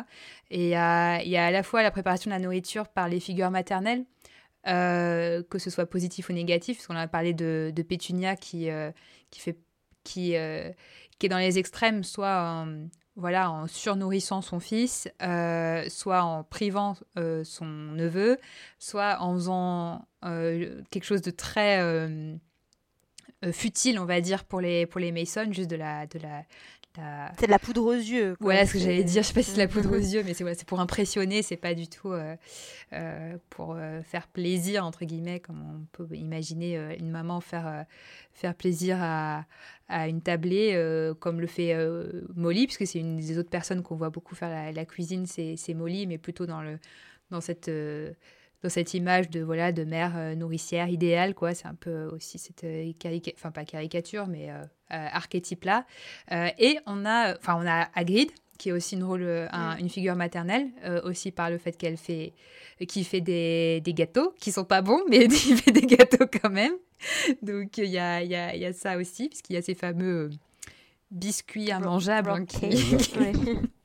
[0.49, 3.51] Et il y a à la fois la préparation de la nourriture par les figures
[3.51, 4.05] maternelles,
[4.67, 8.91] euh, que ce soit positif ou négatif, parce qu'on a parlé de, Pétunia qui, euh,
[9.29, 9.59] qui, fait,
[10.03, 10.35] qui,
[11.19, 12.65] qui est dans les extrêmes, soit
[13.15, 15.07] voilà, en surnourrissant son fils,
[15.89, 16.95] soit en privant
[17.43, 18.37] son neveu,
[18.79, 21.79] soit en faisant quelque chose de très
[23.51, 26.43] futile, on va dire, pour les, pour les Mason, juste de la, de la,
[27.37, 28.35] c'est de la poudre aux yeux.
[28.39, 29.21] Voilà ce que j'allais dire.
[29.21, 31.43] Je sais pas si c'est de la poudre aux yeux, mais c'est pour impressionner.
[31.43, 32.35] C'est pas du tout euh,
[32.93, 37.85] euh, pour euh, faire plaisir entre guillemets, comme on peut imaginer une maman faire
[38.33, 39.45] faire plaisir à,
[39.87, 40.75] à une tablée,
[41.19, 41.75] comme le fait
[42.35, 45.73] Molly, puisque c'est une des autres personnes qu'on voit beaucoup faire la, la cuisine, c'est
[45.73, 46.79] Molly, mais plutôt dans le
[47.29, 47.69] dans cette
[48.63, 51.53] dans cette image de voilà de mère euh, nourricière idéale quoi.
[51.53, 52.91] C'est un peu aussi cette euh,
[53.35, 55.85] enfin pas caricature mais euh, archétype là
[56.31, 59.79] et on a enfin on a Hagrid qui est aussi une rôle mm.
[59.79, 60.69] une figure maternelle
[61.03, 62.33] aussi par le fait qu'elle fait
[62.87, 66.49] qui fait des, des, gâteaux qui sont pas bons mais il fait des gâteaux quand
[66.49, 66.73] même.
[67.41, 70.31] Donc il y a, y, a, y a ça aussi puisqu'il y a ces fameux
[71.11, 72.69] biscuits immangeables hein, qui...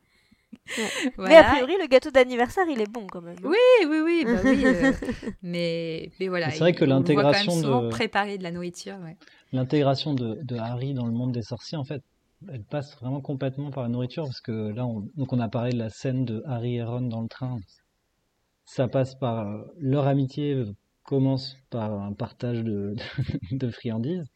[1.18, 3.36] Mais a priori, le gâteau d'anniversaire, il est bon quand même.
[3.42, 3.56] Oui,
[3.86, 4.24] oui, oui.
[4.24, 4.92] Bah oui euh,
[5.42, 6.50] mais, mais voilà.
[6.50, 7.90] C'est vrai que l'intégration de.
[7.90, 8.96] préparer de la nourriture.
[9.52, 12.02] L'intégration de, de, Harry dans le monde des sorciers, en fait,
[12.50, 14.24] elle passe vraiment complètement par la nourriture.
[14.24, 17.02] Parce que là, on, donc on a parlé de la scène de Harry et Ron
[17.02, 17.58] dans le train.
[18.64, 19.48] Ça passe par.
[19.48, 22.94] Euh, leur amitié euh, commence par un partage de,
[23.50, 24.30] de, friandises.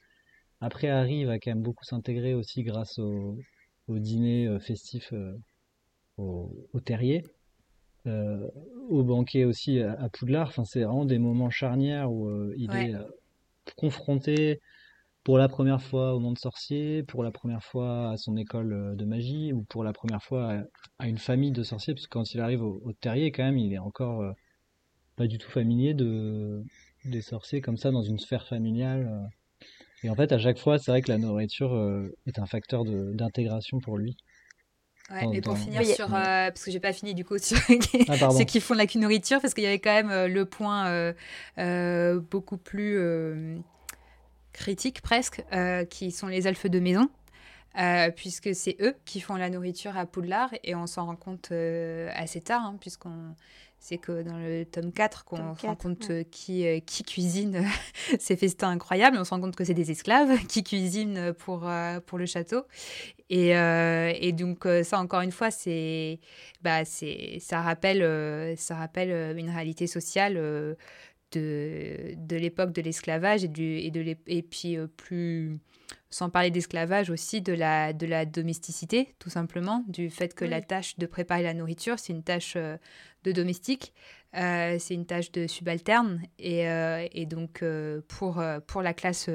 [0.61, 3.39] Après, Harry va quand même beaucoup s'intégrer aussi grâce au,
[3.87, 5.13] au dîner festif
[6.19, 7.25] au, terrier,
[8.07, 8.49] euh,
[8.89, 10.49] au banquet aussi à, Poudlard.
[10.49, 13.03] Enfin, c'est vraiment des moments charnières où euh, il est euh,
[13.77, 14.61] confronté
[15.25, 19.05] pour la première fois au monde sorcier, pour la première fois à son école de
[19.05, 20.63] magie, ou pour la première fois
[21.01, 23.73] à, une famille de sorciers, parce que quand il arrive au, terrier, quand même, il
[23.73, 24.25] est encore
[25.17, 26.63] pas du tout familier de,
[27.05, 29.29] des sorciers comme ça dans une sphère familiale.
[30.05, 31.75] Et en fait, à chaque fois, c'est vrai que la nourriture
[32.27, 34.17] est un facteur d'intégration pour lui.
[35.11, 37.59] Ouais, mais pour finir sur, euh, parce que j'ai pas fini du coup sur
[38.09, 41.15] ah, ceux qui font la nourriture, parce qu'il y avait quand même euh, le point
[41.59, 42.99] euh, beaucoup plus
[44.53, 45.45] critique presque,
[45.91, 47.09] qui sont les elfes de maison.
[48.17, 52.41] puisque c'est eux qui font la nourriture à Poudlard et on s'en rend compte assez
[52.41, 53.35] tard, hein, puisqu'on
[53.79, 57.65] c'est que dans le tome 4 qu'on se rend compte qui, qui cuisine
[58.19, 59.17] ces festins incroyables.
[59.19, 61.69] On se rend compte que c'est des esclaves qui cuisinent pour,
[62.07, 62.65] pour le château.
[63.29, 66.21] Et, euh, et, donc euh, ça encore une fois c'est
[66.63, 70.41] bah c'est ça rappelle euh, ça rappelle une réalité sociale
[71.33, 75.59] de, de l'époque de l'esclavage et du et de et puis plus
[76.11, 80.61] sans parler d'esclavage aussi de la de la domesticité tout simplement du fait que la
[80.61, 83.93] tâche de préparer la nourriture c'est une tâche de domestique
[84.33, 86.67] c'est une tâche de subalterne et,
[87.13, 87.65] et donc
[88.09, 89.29] pour pour la classe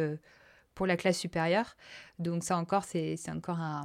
[0.75, 1.75] pour la classe supérieure.
[2.19, 3.83] Donc ça encore, c'est encore un,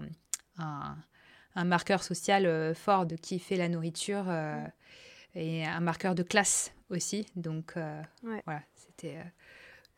[1.55, 4.65] un, marqueur social euh, fort de qui fait la nourriture euh,
[5.37, 7.27] et un marqueur de classe aussi.
[7.37, 8.03] Donc euh,
[8.45, 9.19] voilà, c'était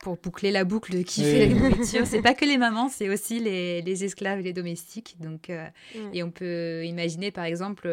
[0.00, 2.06] pour boucler la boucle de qui fait la nourriture.
[2.06, 5.16] C'est pas que les mamans, c'est aussi les, les, esclaves et les domestiques.
[5.20, 5.50] Donc,
[6.12, 7.88] Et on peut imaginer par exemple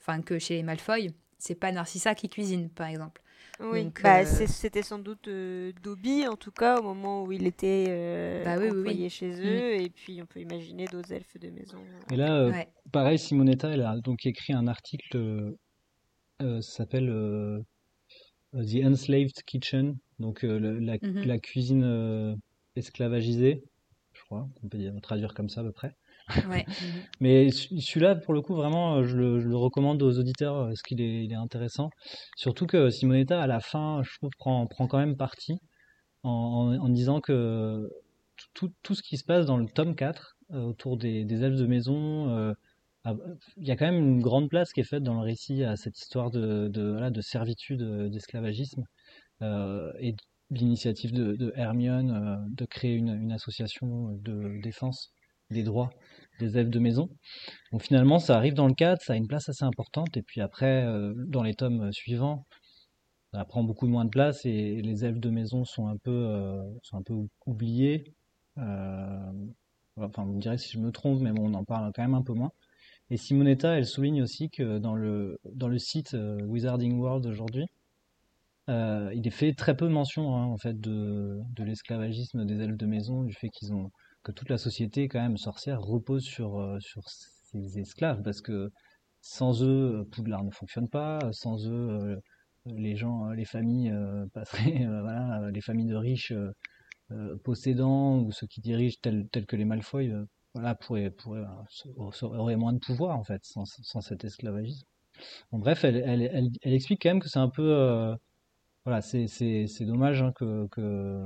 [0.00, 3.20] enfin, que chez les Malfoy, c'est pas Narcissa qui cuisine par exemple.
[3.60, 7.44] Oui, bah, euh, c'était sans doute euh, Dobby, en tout cas, au moment où il
[7.44, 9.40] était euh, bah employé chez mm.
[9.40, 11.78] eux, et puis on peut imaginer d'autres elfes de maison.
[12.12, 12.50] Et là,
[12.92, 15.56] pareil, Simonetta, elle a donc écrit un article,
[16.40, 17.08] ça s'appelle
[18.54, 21.24] The Enslaved Kitchen, donc la, mm-hmm.
[21.24, 22.38] la, cuisine
[22.76, 23.64] esclavagisée,
[24.12, 25.94] je crois, on peut dire, traduire comme ça à peu près.
[26.48, 26.64] Ouais.
[27.20, 31.00] Mais celui-là, pour le coup, vraiment, je le, je le recommande aux auditeurs parce qu'il
[31.00, 31.90] est, il est intéressant.
[32.36, 35.58] Surtout que Simonetta, à la fin, je trouve, prend, prend quand même parti
[36.22, 37.88] en, en, disant que
[38.54, 41.58] tout, tout, ce qui se passe dans le tome 4 euh, autour des, des elfes
[41.58, 42.52] de maison, euh,
[43.56, 45.76] il y a quand même une grande place qui est faite dans le récit à
[45.76, 48.84] cette histoire de, servitude, euh, d'esclavagisme.
[49.42, 50.14] Euh, et
[50.50, 55.12] l'initiative de, de, Hermione euh, de créer une, association de défense
[55.50, 55.90] des droits
[56.40, 57.08] des elfes de maison.
[57.72, 60.40] Donc finalement, ça arrive dans le cadre, ça a une place assez importante, et puis
[60.40, 60.86] après,
[61.26, 62.46] dans les tomes suivants,
[63.32, 66.96] ça prend beaucoup moins de place et les elfes de maison sont un peu, sont
[66.96, 67.14] un peu
[67.46, 68.14] oubliés.
[68.56, 72.14] Enfin, vous me direz si je me trompe, mais bon, on en parle quand même
[72.14, 72.52] un peu moins.
[73.10, 77.66] Et Simonetta, elle souligne aussi que dans le, dans le site Wizarding World aujourd'hui,
[78.68, 82.86] il est fait très peu mention hein, en fait de, de l'esclavagisme des elfes de
[82.86, 83.90] maison, du fait qu'ils ont
[84.22, 88.70] que toute la société quand même sorcière repose sur euh, sur ces esclaves parce que
[89.20, 92.16] sans eux Poudlard ne fonctionne pas, sans eux euh,
[92.66, 96.32] les gens, les familles euh, passeraient, voilà, les familles de riches
[97.42, 100.12] possédants ou ceux qui dirigent tels, tels que les Malfoy
[100.54, 101.44] voilà, pourrait, pourrait,
[102.22, 104.86] aurait moins de pouvoir en fait sans, sans cet esclavagisme.
[105.52, 108.16] Bon, bref, elle, elle, elle, explique quand même que c'est un peu,
[108.84, 109.26] voilà, c'est
[109.80, 111.24] dommage hein, que, que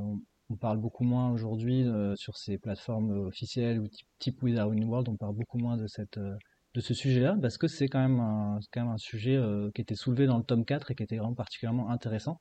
[0.51, 5.17] on parle beaucoup moins aujourd'hui sur ces plateformes officielles ou type, type Wizard World, on
[5.17, 8.81] parle beaucoup moins de cette de ce sujet-là parce que c'est quand même un, quand
[8.81, 9.39] même un sujet
[9.75, 12.41] qui était soulevé dans le tome 4 et qui était vraiment particulièrement intéressant.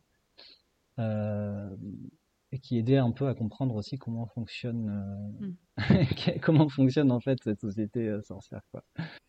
[1.00, 1.70] Euh,
[2.52, 5.94] et qui aidait un peu à comprendre aussi comment fonctionne euh,
[6.28, 6.40] mm.
[6.42, 8.84] comment fonctionne en fait cette société euh, sorcière quoi.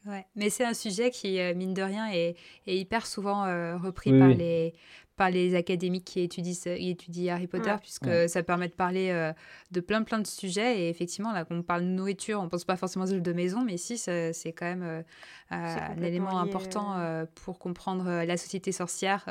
[0.06, 3.42] Ouais, mais c'est un sujet qui mine de rien est, est hyper souvent
[3.78, 4.74] repris par les
[5.14, 9.32] par les académiques qui étudient, étudient Harry Potter puisque ça permet de parler
[9.70, 10.80] de plein plein de sujets.
[10.80, 13.32] Et effectivement là quand on parle de nourriture on pense pas forcément aux jeux de
[13.32, 15.04] maison mais si c'est quand même
[15.50, 16.96] un élément important
[17.44, 19.24] pour comprendre la société sorcière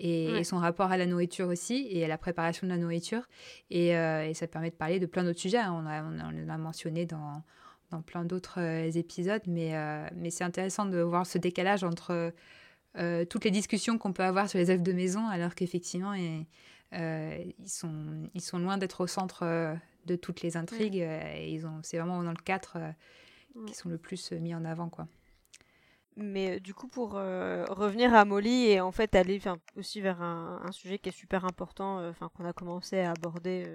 [0.00, 3.28] et, son rapport à la nourriture aussi et à la préparation de la nourriture.
[3.70, 5.58] Et, euh, ça permet de parler de plein d'autres sujets.
[5.58, 5.72] Hein.
[5.72, 7.42] On, a, on, a mentionné dans,
[7.90, 12.32] dans plein d'autres euh, épisodes, mais, euh, mais c'est intéressant de voir ce décalage entre
[13.28, 16.44] toutes les discussions qu'on peut avoir sur les œuvres de maison, alors qu'effectivement, ils,
[17.64, 19.76] sont, ils sont loin d'être au centre
[20.06, 20.96] de toutes les intrigues.
[20.96, 22.78] et ils ont, c'est vraiment dans le 4
[23.68, 24.88] qui sont le plus mis en avant.
[24.88, 25.06] quoi.
[26.16, 29.40] Mais euh, du coup, pour euh, revenir à Molly et en fait aller
[29.76, 33.66] aussi vers un, sujet qui est super important, euh, enfin qu'on a commencé à aborder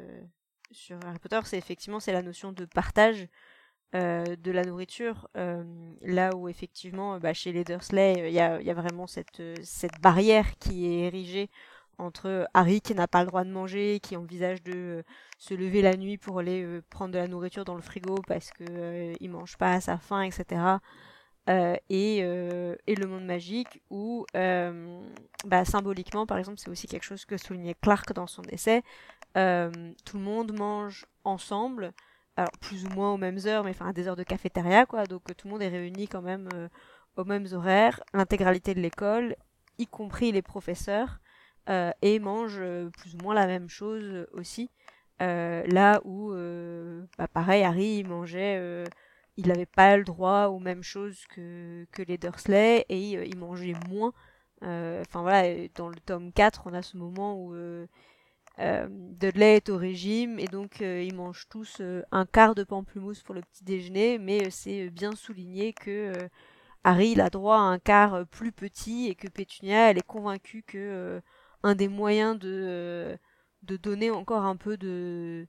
[0.72, 3.28] sur Harry Potter, c'est effectivement c'est la notion de partage
[3.94, 5.30] de la nourriture.
[6.02, 10.02] là où effectivement, bah, chez les Dursley, il y a, y a, vraiment cette, cette
[10.02, 11.50] barrière qui est érigée
[11.98, 15.06] entre Harry qui n'a pas le droit de manger, qui envisage de
[15.38, 19.14] se lever la nuit pour aller prendre de la nourriture dans le frigo parce que
[19.22, 20.80] il mange pas à sa faim, etc.
[21.48, 25.00] Euh, et, euh, et, le monde magique où euh,
[25.46, 28.82] bah, symboliquement par exemple c'est aussi quelque chose que soulignait Clark dans son essai
[29.36, 31.92] tout le monde mange ensemble
[32.36, 35.06] alors plus ou moins aux mêmes heures mais enfin à des heures de cafétéria quoi.
[35.06, 36.50] Donc tout le monde est réuni quand même
[37.16, 38.02] aux mêmes horaires.
[38.14, 39.36] L'intégralité de l'école
[39.78, 41.20] y compris les professeurs
[41.68, 42.60] et mange
[42.98, 44.72] plus ou moins la même chose aussi.
[45.20, 46.34] Là où
[47.18, 48.86] bah, pareil Harry mangeait
[49.38, 53.38] il n'avait pas le droit aux mêmes choses que, que les Dursley et euh, il
[53.38, 54.14] mangeait moins.
[54.64, 57.88] Euh, enfin voilà, dans le tome 4, on a ce moment où euh,
[58.58, 61.82] Dudley est au régime et donc ils mangent tous
[62.12, 66.14] un quart de pamplemousse pour le petit déjeuner, mais c'est bien souligné que
[66.86, 70.64] Harry il a droit à un quart plus petit et que Pétunia elle est convaincue
[70.64, 71.22] que
[71.64, 73.18] un des moyens de,
[73.64, 75.48] de donner encore un peu de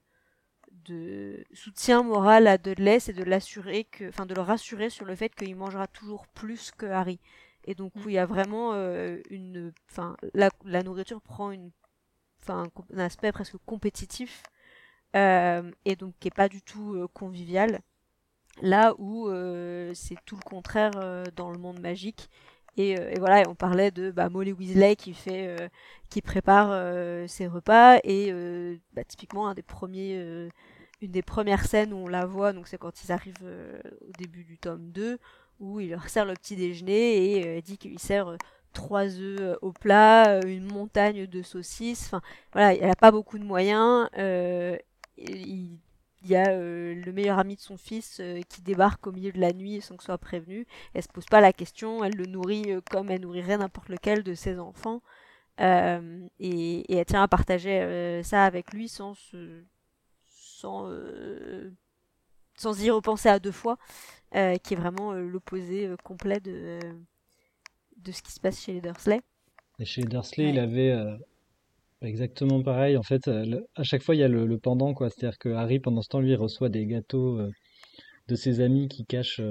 [0.87, 5.15] de soutien moral à Dudley, c'est de l'assurer que, enfin de le rassurer sur le
[5.15, 7.19] fait qu'il mangera toujours plus que Harry.
[7.65, 8.05] Et donc mm.
[8.05, 11.71] où il y a vraiment euh, une, enfin la, nourriture prend une,
[12.41, 12.63] enfin
[12.93, 14.41] un, aspect presque compétitif
[15.15, 17.81] euh, et donc qui est pas du tout euh, convivial.
[18.63, 19.29] Là où
[19.93, 20.89] c'est tout le contraire
[21.35, 22.27] dans le monde magique.
[22.75, 25.69] Et, voilà, on parlait de bah, Molly Weasley qui fait,
[26.09, 26.69] qui prépare
[27.29, 28.33] ses repas et
[28.93, 30.49] bah, typiquement un des premiers
[31.01, 34.11] une des premières scènes où on la voit, donc c'est quand ils arrivent euh, au
[34.17, 35.19] début du tome 2,
[35.59, 38.37] où il leur sert le petit déjeuner et euh, dit qu'il sert euh,
[38.73, 42.07] trois œufs au plat, une montagne de saucisses.
[42.07, 42.21] Enfin,
[42.53, 44.09] voilà, il n'a pas beaucoup de moyens.
[45.17, 45.79] il,
[46.23, 49.81] y a le meilleur ami de son fils qui débarque au milieu de la nuit
[49.81, 50.67] sans que soit prévenu.
[50.93, 54.33] Elle se pose pas la question, elle le nourrit comme elle nourrirait n'importe lequel de
[54.35, 55.01] ses enfants.
[55.59, 55.63] Et,
[56.39, 59.63] et, elle tient à partager ça avec lui sans se
[60.57, 61.69] sans, euh,
[62.55, 63.77] sans y repenser à deux fois,
[64.35, 66.79] euh, qui est vraiment euh, l'opposé complet de,
[67.97, 69.21] de ce qui se passe chez les Dursley.
[69.79, 70.95] Et chez les Dursley, il avait
[72.01, 72.97] exactement pareil.
[72.97, 75.09] En fait, à chaque fois, il y a le, pendant, quoi.
[75.09, 77.39] C'est-à-dire que Harry, pendant ce temps, lui, reçoit des gâteaux
[78.27, 79.41] de ses amis qui cachent.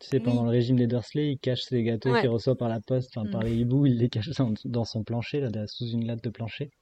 [0.00, 2.80] Tu sais, pendant le régime des Dursley, il cache ses gâteaux qu'il reçoit par la
[2.80, 3.44] poste, enfin, par mm.
[3.44, 4.30] les hiboux, il les cache
[4.64, 6.72] dans, son plancher, là, sous une latte de plancher.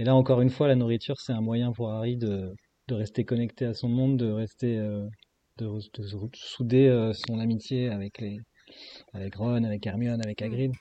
[0.00, 2.54] Et là, encore une fois, la nourriture, c'est un moyen pour Harry de,
[2.88, 5.06] de rester connecté à son monde, de rester, euh,
[5.58, 5.78] de,
[6.32, 8.40] souder euh, son amitié avec les,
[9.12, 10.72] avec Ron, avec Hermione, avec Hagrid.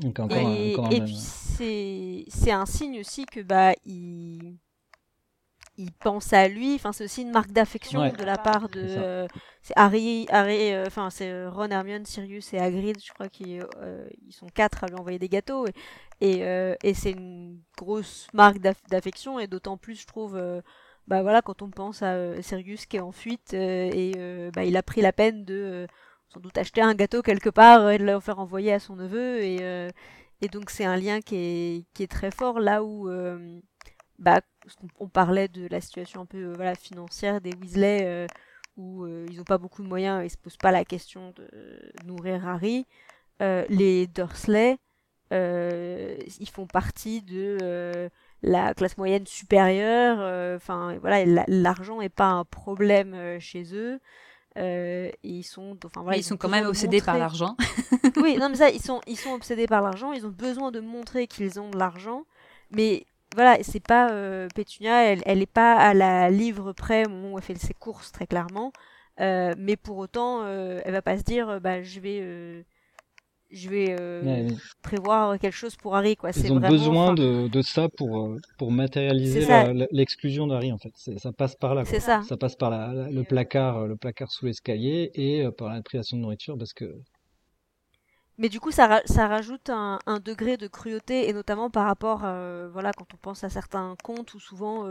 [0.00, 4.56] Donc encore, et, encore et puis c'est, c'est un signe aussi que bah il
[5.78, 6.74] il pense à lui.
[6.74, 9.26] Enfin, c'est aussi une marque d'affection de la part de.
[9.62, 12.96] C'est Harry, Harry, euh, enfin c'est Ron, Hermione, Sirius et Hagrid.
[13.04, 13.66] Je crois qu'ils
[14.26, 15.66] ils sont quatre à lui envoyer des gâteaux.
[16.20, 18.58] Et, euh, et, c'est une grosse marque
[18.88, 20.62] d'affection et d'autant plus je trouve euh,
[21.06, 24.12] bah voilà quand on pense à euh, Sirius qui est en fuite et
[24.54, 25.86] bah, il a pris la peine de
[26.28, 29.42] sans doute acheter un gâteau quelque part et de le faire envoyer à son neveu
[29.42, 29.90] et,
[30.40, 33.10] et donc c'est un lien qui est, qui est très fort là où
[34.18, 34.40] bah
[34.98, 38.26] on, parlait de la situation un peu voilà, financière des Weasley
[38.76, 41.48] où ils n'ont pas beaucoup de moyens et se posent pas la question de
[42.04, 42.86] nourrir Harry.
[43.40, 44.78] les Dursley,
[45.30, 48.10] ils font partie de
[48.42, 50.56] la classe moyenne supérieure.
[50.56, 54.00] Enfin voilà, l'argent n'est pas un problème chez eux.
[54.58, 57.56] Euh, ils sont, enfin, voilà, ils, sont quand même obsédés par l'argent.
[58.16, 60.12] oui, non mais ça, ils sont, ils sont obsédés par l'argent.
[60.12, 62.24] Ils ont besoin de montrer qu'ils ont de l'argent,
[62.70, 63.06] mais
[63.36, 67.32] voilà, c'est pas euh, Pétunia, elle, elle est pas à la livre près au moment
[67.32, 68.72] où elle fait ses courses très clairement.
[69.20, 72.64] Euh, mais pour autant, euh, elle va pas se dire, bah je vais
[73.50, 74.48] je vais euh,
[74.82, 76.16] prévoir quelque chose pour Harry.
[76.16, 76.30] Quoi.
[76.36, 79.46] Ils ont besoin de, de, ça pour, euh, pour matérialiser
[79.92, 80.92] l'exclusion d'Harry, en fait.
[80.96, 81.84] Ça passe par là.
[81.84, 82.22] Ça.
[82.22, 82.36] ça.
[82.36, 86.22] passe par la, le, placard, le placard sous l'escalier et euh, par la privation de
[86.22, 86.92] nourriture parce que.
[88.38, 92.20] Mais du coup, ça, ça rajoute un, un, degré de cruauté, et notamment par rapport,
[92.70, 94.86] voilà, quand on pense à certains contes où souvent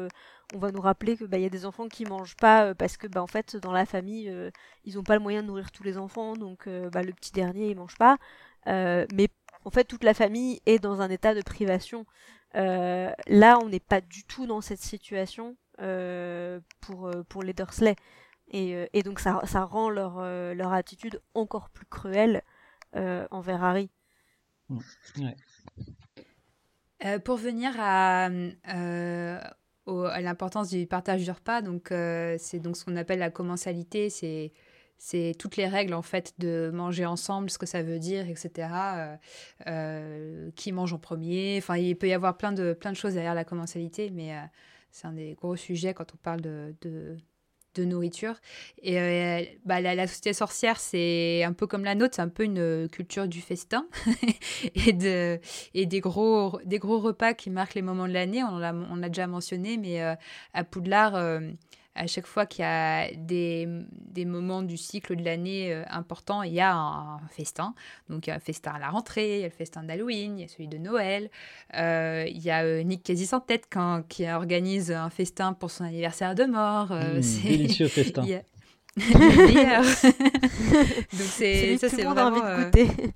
[0.53, 3.07] on va nous rappeler que bah, y a des enfants qui mangent pas parce que
[3.07, 4.33] bah, en fait dans la famille
[4.83, 7.69] ils n'ont pas le moyen de nourrir tous les enfants, donc bah, le petit dernier
[7.69, 8.17] il mange pas.
[8.67, 9.29] Euh, mais
[9.63, 12.05] en fait, toute la famille est dans un état de privation.
[12.55, 17.95] Euh, là, on n'est pas du tout dans cette situation euh, pour, pour les Dursley.
[18.49, 20.21] Et, et donc, ça, ça rend leur,
[20.53, 22.43] leur attitude encore plus cruelle
[23.31, 23.89] envers Harry.
[24.69, 24.79] Mmh.
[27.23, 33.19] pour venir à, à l'importance du partage du repas, donc c'est donc ce qu'on appelle
[33.19, 34.53] la commensalité, c'est
[34.97, 38.69] c'est toutes les règles en fait de manger ensemble, ce que ça veut dire, etc.
[38.73, 39.15] Euh,
[39.67, 41.57] euh, qui mange en premier.
[41.57, 44.41] Enfin, il peut y avoir plein de, plein de choses derrière la commensalité, mais euh,
[44.91, 47.17] c'est un des gros sujets quand on parle de, de,
[47.83, 48.35] nourriture.
[48.81, 52.87] Et bah, la, société sorcière, c'est un peu comme la nôtre, c'est un peu une
[52.89, 53.87] culture du festin
[54.75, 55.39] et, de,
[55.73, 58.43] et des, gros, des gros repas qui marquent les moments de l'année.
[58.43, 60.01] On l'a déjà mentionné, mais
[60.53, 61.41] à Poudlard
[61.95, 66.43] à chaque fois qu'il y a des, des, moments du cycle de l'année euh, importants,
[66.43, 67.73] il y a un, festin.
[68.09, 70.37] Donc il y a un festin à la rentrée, il y a le festin d'Halloween,
[70.37, 71.29] il y a celui de Noël.
[71.75, 75.71] Euh, il y a euh, Nick quasi sans tête quand, qui organise un festin pour
[75.71, 76.91] son anniversaire de mort.
[76.91, 78.23] Mmh, c'est délicieux festin.
[78.95, 79.07] Donc
[81.11, 83.13] c'est ça c'est vraiment envie de goûter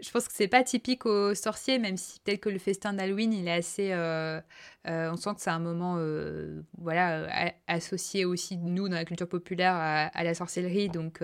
[0.00, 3.32] je pense que c'est pas typique aux sorciers, même si tel que le festin d'Halloween,
[3.32, 3.92] il est assez.
[3.92, 4.40] Euh,
[4.86, 9.28] euh, on sent que c'est un moment, euh, voilà, associé aussi nous dans la culture
[9.28, 11.22] populaire à, la sorcellerie, donc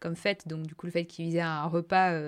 [0.00, 0.48] comme fête.
[0.48, 2.18] Donc du coup, le fait qu'ils aient un repas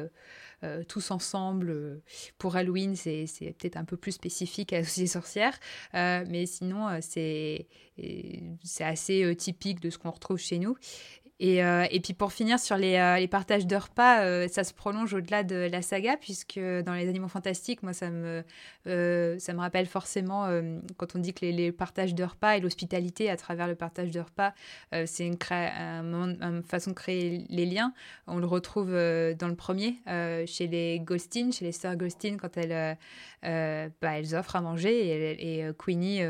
[0.88, 2.00] tous ensemble
[2.38, 3.26] pour Halloween, c'est
[3.58, 5.58] peut-être un peu plus spécifique à la société sorcière,
[5.92, 7.66] mais sinon c'est
[8.80, 10.76] assez typique de ce qu'on retrouve chez nous.
[11.38, 14.72] Et, euh, et, puis pour finir sur les, euh, partages de repas, euh, ça se
[14.72, 18.42] prolonge au-delà de la saga, puisque dans les Animaux Fantastiques, moi, ça me,
[18.86, 20.48] ça me rappelle forcément,
[20.96, 24.20] quand on dit que les, partages de repas et l'hospitalité à travers le partage de
[24.20, 24.54] repas,
[25.04, 25.36] c'est une,
[26.62, 27.92] façon de créer les liens.
[28.26, 29.96] On le retrouve dans le premier,
[30.46, 32.96] chez les Ghostin, chez les sœurs Ghostin, quand elles,
[33.42, 36.22] bah, elles offrent à manger et, et Queenie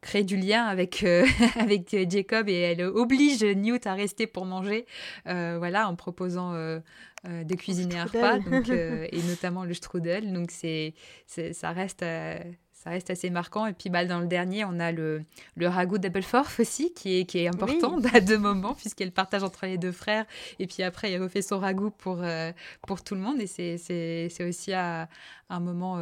[0.00, 1.04] crée du lien avec,
[1.56, 4.86] avec Jacob et elle oblige Newt à rester pour manger,
[5.26, 10.32] euh, voilà, en proposant de cuisiner un repas, donc, et notamment le strudel.
[10.32, 10.94] Donc c'est,
[11.26, 12.04] ça reste
[12.72, 13.66] ça reste assez marquant.
[13.66, 15.22] Et puis bah, dans le dernier, on a le,
[15.54, 19.66] le ragoût d'Appleforth aussi, qui est, qui est important à deux moments, puisqu'elle partage entre
[19.66, 20.24] les deux frères.
[20.58, 22.24] Et puis après, il refait son ragoût pour,
[22.86, 23.38] pour tout le monde.
[23.38, 25.10] Et c'est aussi à,
[25.50, 25.98] un moment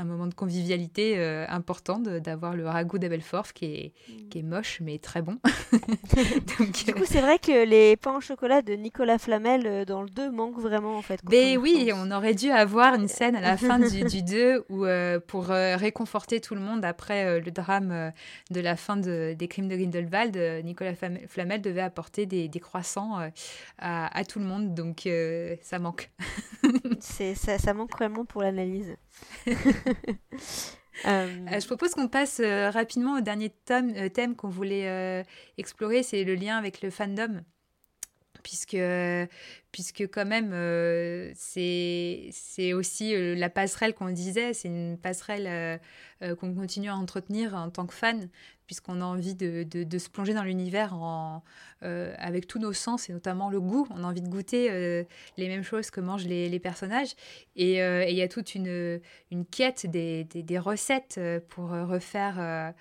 [0.00, 3.92] un moment de convivialité euh, important d'avoir le ragoût d'Abelforth qui est,
[4.30, 5.38] qui est moche mais très bon.
[6.86, 10.08] du coup, c'est vrai que les pains au chocolat de Nicolas Flamel euh, dans le
[10.08, 11.20] 2 manquent vraiment en fait.
[11.28, 14.86] Mais oui, on aurait dû avoir une scène à la fin du, du 2 où,
[14.86, 18.12] euh, pour réconforter tout le monde après le drame
[18.50, 20.94] de la fin de, des crimes de Grindelwald, Nicolas
[21.28, 23.18] Flamel devait apporter des, des croissants
[23.78, 25.08] à, à, tout le monde, donc
[25.62, 26.10] ça manque.
[27.00, 28.96] ça, ça manque vraiment pour l'analyse.
[31.06, 35.24] Euh, je propose qu'on passe euh, rapidement au dernier thème, euh, thème qu'on voulait
[35.56, 37.40] explorer, c'est le lien avec le fandom.
[38.42, 38.76] Puisque,
[39.72, 40.52] puisque quand même,
[41.34, 45.80] c'est aussi la passerelle qu'on disait, c'est une passerelle
[46.20, 48.28] qu'on continue à entretenir en tant que fan,
[48.70, 50.96] puisqu'on a envie de, de, se plonger dans l'univers
[51.82, 53.88] euh, avec tous nos sens, et notamment le goût.
[53.90, 55.02] On a envie de goûter euh,
[55.36, 57.16] les mêmes choses que mangent les, les personnages.
[57.58, 59.00] Euh, et il y a toute une,
[59.32, 62.72] une quête des, des, recettes pour refaire,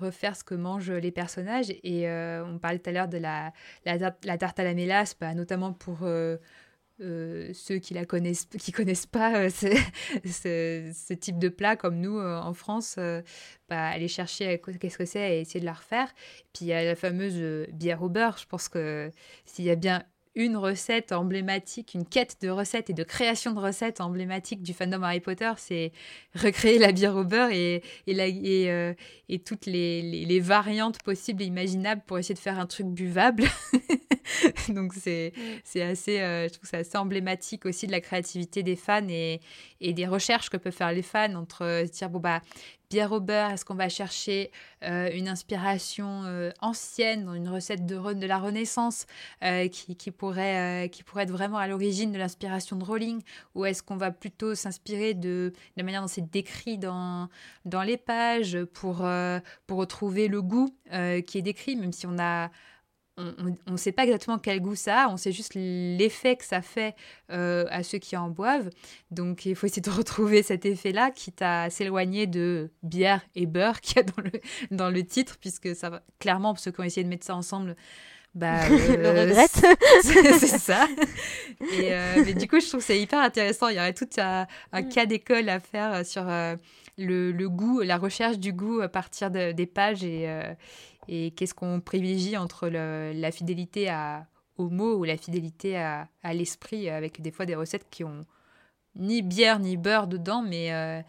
[0.00, 1.70] refaire ce que mangent les personnages.
[1.82, 3.52] Et on parlait tout à l'heure de la,
[3.84, 9.50] la, tarte à la mélasse, bah, notamment pour ceux qui la connaissent, qui connaissent pas
[9.50, 9.66] ce,
[10.24, 12.98] ce, type de plat comme nous en France,
[13.68, 16.12] bah, aller chercher qu'est-ce que c'est et essayer de la refaire.
[16.52, 18.38] Puis il y a la fameuse bière au beurre.
[18.38, 19.10] Je pense que
[19.44, 20.04] s'il y a bien
[20.34, 25.02] une recette emblématique, une quête de recettes et de création de recettes emblématiques du fandom
[25.02, 25.92] Harry Potter, c'est
[26.34, 28.94] recréer la bière au beurre et, et, euh,
[29.28, 33.44] et, toutes les, les, variantes possibles et imaginables pour essayer de faire un truc buvable.
[34.68, 35.32] Donc c'est
[35.64, 39.40] c'est assez, euh, je trouve c'est assez emblématique aussi de la créativité des fans et,
[39.80, 42.40] et des recherches que peuvent faire les fans entre se dire bon bah
[43.00, 44.50] au beurre Est-ce qu'on va chercher
[44.84, 49.06] euh, une inspiration euh, ancienne une recette de, de la Renaissance
[49.42, 53.22] euh, qui, pourrait, être vraiment à l'origine de l'inspiration de Rowling?
[53.54, 57.28] Ou est-ce qu'on va plutôt s'inspirer de, la manière dont c'est décrit dans,
[57.64, 59.06] dans les pages pour,
[59.66, 62.50] pour retrouver le goût qui est décrit, même si on a
[63.18, 66.62] on ne sait pas exactement quel goût ça a, on sait juste l'effet que ça
[66.62, 66.94] fait
[67.30, 68.70] euh, à ceux qui en boivent.
[69.10, 73.80] Donc il faut essayer de retrouver cet effet-là, quitte à s'éloigner de bière et beurre
[73.80, 74.30] qu'il y a dans le,
[74.70, 77.36] dans le titre, puisque ça va clairement, pour ceux qui ont essayé de mettre ça
[77.36, 77.76] ensemble,
[78.34, 79.62] bah, le euh, regrette.
[80.02, 80.88] c'est ça.
[81.78, 83.68] Et, euh, mais du coup, je trouve que c'est hyper intéressant.
[83.68, 84.88] Il y aurait tout un, un mm.
[84.88, 89.66] cas d'école à faire sur le, le, goût, la recherche du goût à partir des
[89.66, 90.26] pages et
[91.08, 94.26] et qu'est-ce qu'on privilégie entre la fidélité à,
[94.56, 98.24] au mot ou la fidélité à, à l'esprit, avec des fois des recettes qui ont
[98.96, 101.00] ni bière ni beurre dedans, mais, euh,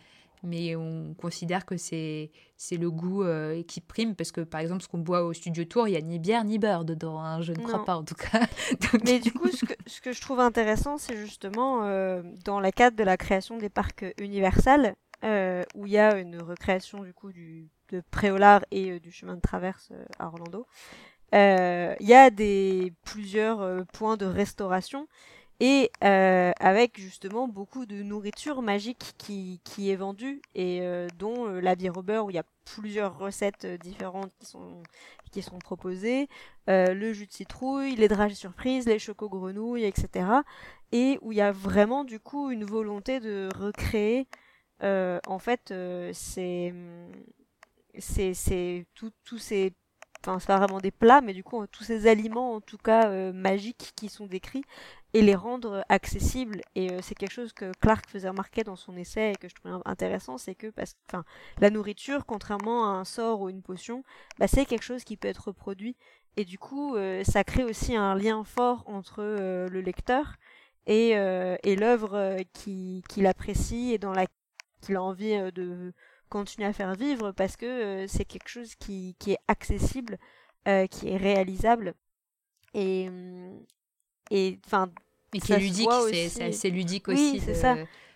[0.43, 2.31] mais on considère que c'est,
[2.71, 5.87] le goût euh, qui prime, parce que par exemple, ce qu'on boit au studio tour,
[5.87, 8.15] il n'y a ni bière ni beurre dedans, hein, je ne crois pas en tout
[8.15, 8.45] cas.
[9.05, 12.71] Mais du coup, ce que, ce que je trouve intéressant, c'est justement euh, dans la
[12.71, 17.31] cadre de la création des parcs universels, où il y a une recréation du coup
[17.31, 20.65] du de Préolard et euh, du chemin de traverse euh, à Orlando.
[21.33, 25.07] Euh, il y a des plusieurs points de restauration
[25.59, 30.81] et avec justement beaucoup de nourriture magique qui, qui est vendue et
[31.17, 34.83] dont la bière au où il y a plusieurs recettes différentes qui sont
[35.31, 36.27] qui sont proposées,
[36.67, 40.27] le jus de citrouille, les dragées surprises, les chocos grenouilles, etc.
[40.91, 44.27] Et où il y a vraiment du coup une volonté de recréer
[44.83, 45.73] en fait
[46.13, 46.73] c'est
[47.99, 49.73] c'est tous ces
[50.25, 53.09] enfin c'est pas vraiment des plats mais du coup tous ces aliments en tout cas
[53.09, 54.63] euh, magiques qui sont décrits
[55.15, 56.61] et les rendre accessibles.
[56.73, 59.55] Et euh, c'est quelque chose que Clark faisait remarquer dans son essai et que je
[59.55, 61.23] trouvais intéressant c'est que parce enfin
[61.59, 64.03] la nourriture contrairement à un sort ou une potion
[64.39, 65.95] bah, c'est quelque chose qui peut être reproduit.
[66.37, 70.35] Et du coup euh, ça crée aussi un lien fort entre le lecteur
[70.87, 74.25] et, et l'œuvre qu'il apprécie et dans la
[74.83, 75.93] qu'il a envie de
[76.29, 80.17] continuer à faire vivre parce que euh, c'est quelque chose qui, qui est accessible,
[80.67, 81.93] euh, qui est réalisable
[82.73, 83.59] et mm,
[84.31, 84.89] et enfin
[85.33, 85.89] et qui est ludique,
[86.51, 87.33] c'est ludique aussi.
[87.33, 87.75] Oui, c'est ça.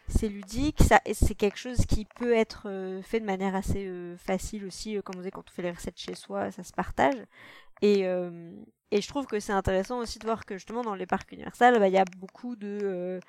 [0.10, 4.64] C'est ludique, ça, c'est quelque chose qui peut être euh, fait de manière assez facile
[4.66, 7.22] aussi, comme vous savez, quand on fait les recettes chez soi, ça se partage.
[7.82, 8.06] Et,
[8.92, 11.78] et je trouve que c'est intéressant aussi de voir que justement dans les parcs universels,
[11.80, 13.20] bah, il y a beaucoup de euh,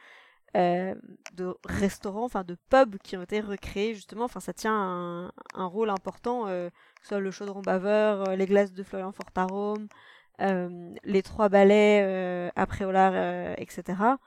[0.54, 4.24] de restaurants, enfin de pubs qui ont été recréés justement.
[4.24, 6.70] Enfin, ça tient un, un rôle important, euh,
[7.02, 9.88] soit le chaudron baveur, euh, les glaces de Florian Fortarome,
[10.40, 14.18] euh, les trois balais euh, après Olar, etc.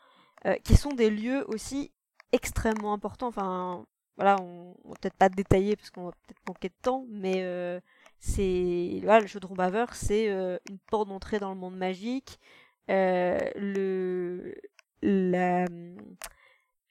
[0.64, 1.92] qui sont des lieux aussi
[2.32, 3.28] extrêmement importants.
[3.28, 3.86] Enfin,
[4.18, 7.44] voilà, on, on va peut-être pas détailler parce qu'on va peut-être manquer de temps, mais
[8.20, 12.40] c'est voilà, le chaudron baveur, c'est une porte d'entrée dans le monde magique.
[12.88, 14.56] le
[15.02, 15.66] la,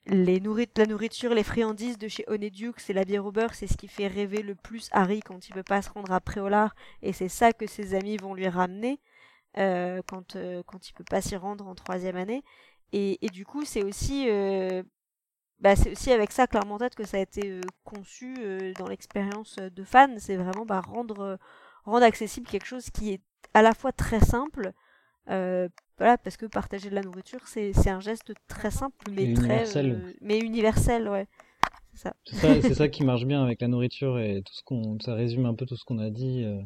[0.07, 3.77] les la nourriture, les friandises de chez Honeydew, c'est la bière au beurre, c'est ce
[3.77, 7.13] qui fait rêver le plus Harry quand il veut pas se rendre à Préolard, et
[7.13, 8.99] c'est ça que ses amis vont lui ramener
[9.57, 12.43] euh, quand, euh, quand il peut pas s'y rendre en troisième année.
[12.93, 14.83] Et, et du coup, c'est aussi, euh,
[15.59, 18.33] bah, aussi avec ça, clairement, tête que ça a été euh, conçu
[18.77, 21.37] dans l'expérience de fan, c'est vraiment bah, rendre,
[21.85, 23.21] rendre accessible quelque chose qui est
[23.53, 24.73] à la fois très simple,
[25.29, 29.43] euh, voilà, parce que partager de la nourriture, c'est un geste très simple, mais très
[29.43, 29.91] universel.
[29.91, 31.27] Euh, mais universel, ouais.
[31.93, 32.13] C'est ça.
[32.25, 35.53] C'est ça, qui marche bien avec la nourriture et tout ce qu'on, ça résume un
[35.53, 36.61] peu tout ce qu'on a dit euh,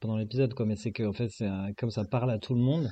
[0.00, 0.66] pendant l'épisode, quoi.
[0.66, 2.90] Mais c'est que en fait, c'est comme ça parle à tout le monde.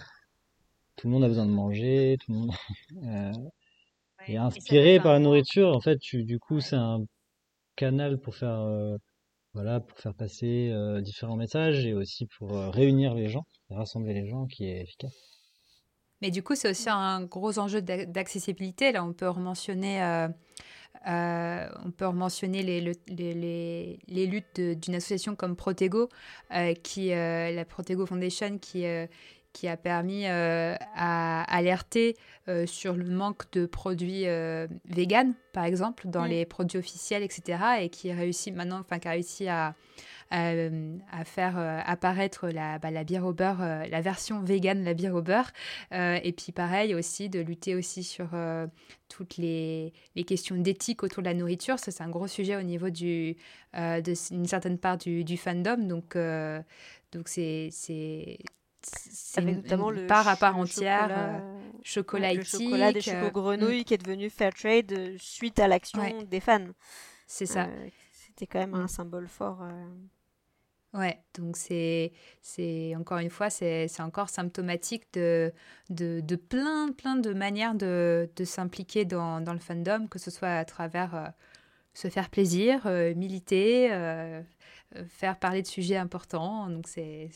[0.96, 2.50] Tout le monde a besoin de manger, tout le monde
[4.26, 5.68] est inspiré par la nourriture.
[5.74, 7.04] En fait, tu, du coup, c'est un
[7.76, 8.66] canal pour faire,
[9.54, 10.72] voilà, pour faire passer
[11.02, 15.38] différents messages et aussi pour réunir les gens, rassembler les gens, qui est efficace.
[16.20, 18.92] Mais du coup, c'est aussi un gros enjeu d'accessibilité.
[18.92, 20.28] Là, on peut mentionner, euh,
[21.06, 26.08] euh, on peut mentionner les, luttes d'une association comme Protego,
[26.52, 28.84] euh, qui, la Protego Foundation, qui,
[29.52, 32.16] qui a permis à alerter
[32.66, 34.24] sur le manque de produits
[34.84, 36.28] véganes, par exemple, dans mm.
[36.28, 37.58] les produits officiels, etc.
[37.80, 39.74] Et qui réussit maintenant, enfin, qui a réussi à,
[40.30, 45.14] à faire apparaître la, bah, la bière au beurre, la version vegan de la bière
[45.14, 45.50] au beurre.
[45.92, 48.28] et puis pareil aussi de lutter aussi sur
[49.08, 51.78] toutes les, les questions d'éthique autour de la nourriture.
[51.78, 53.36] Ça, c'est un gros sujet au niveau du,
[53.74, 55.78] d'une certaine part du, du fandom.
[55.78, 56.16] Donc,
[57.12, 57.70] donc c'est
[58.82, 61.08] c'est notamment une le part à part entière,
[61.82, 63.84] chocolat, euh, chocolat le chocolat des chocolats grenouilles mm.
[63.84, 66.68] qui est devenu fair trade suite à l'action des fans.
[67.26, 67.68] C'est ça.
[68.12, 68.88] C'était quand même un mm.
[68.88, 69.62] symbole fort.
[70.94, 75.52] Ouais, donc c'est, c'est encore une fois, c'est, encore symptomatique de,
[75.90, 80.30] de, de, plein, plein de manières de, de s'impliquer dans, dans, le fandom, que ce
[80.30, 81.26] soit à travers euh,
[81.92, 84.42] se faire plaisir, euh, militer, euh,
[85.08, 86.70] faire parler de sujets importants.
[86.70, 87.30] Donc c'est,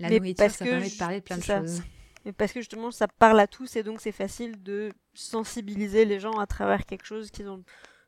[0.00, 1.82] la nourriture, ça permet de parler de plein de choses.
[2.24, 6.20] Mais parce que justement, ça parle à tous et donc c'est facile de sensibiliser les
[6.20, 7.64] gens à travers quelque chose qu'ils ont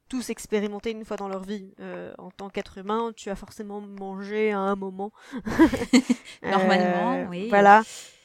[0.08, 1.72] tous expérimenté une fois dans leur vie.
[1.80, 5.12] Euh, en tant qu'être humain, tu as forcément mangé à un moment.
[6.42, 7.48] Normalement, euh, oui.
[7.48, 7.82] Voilà,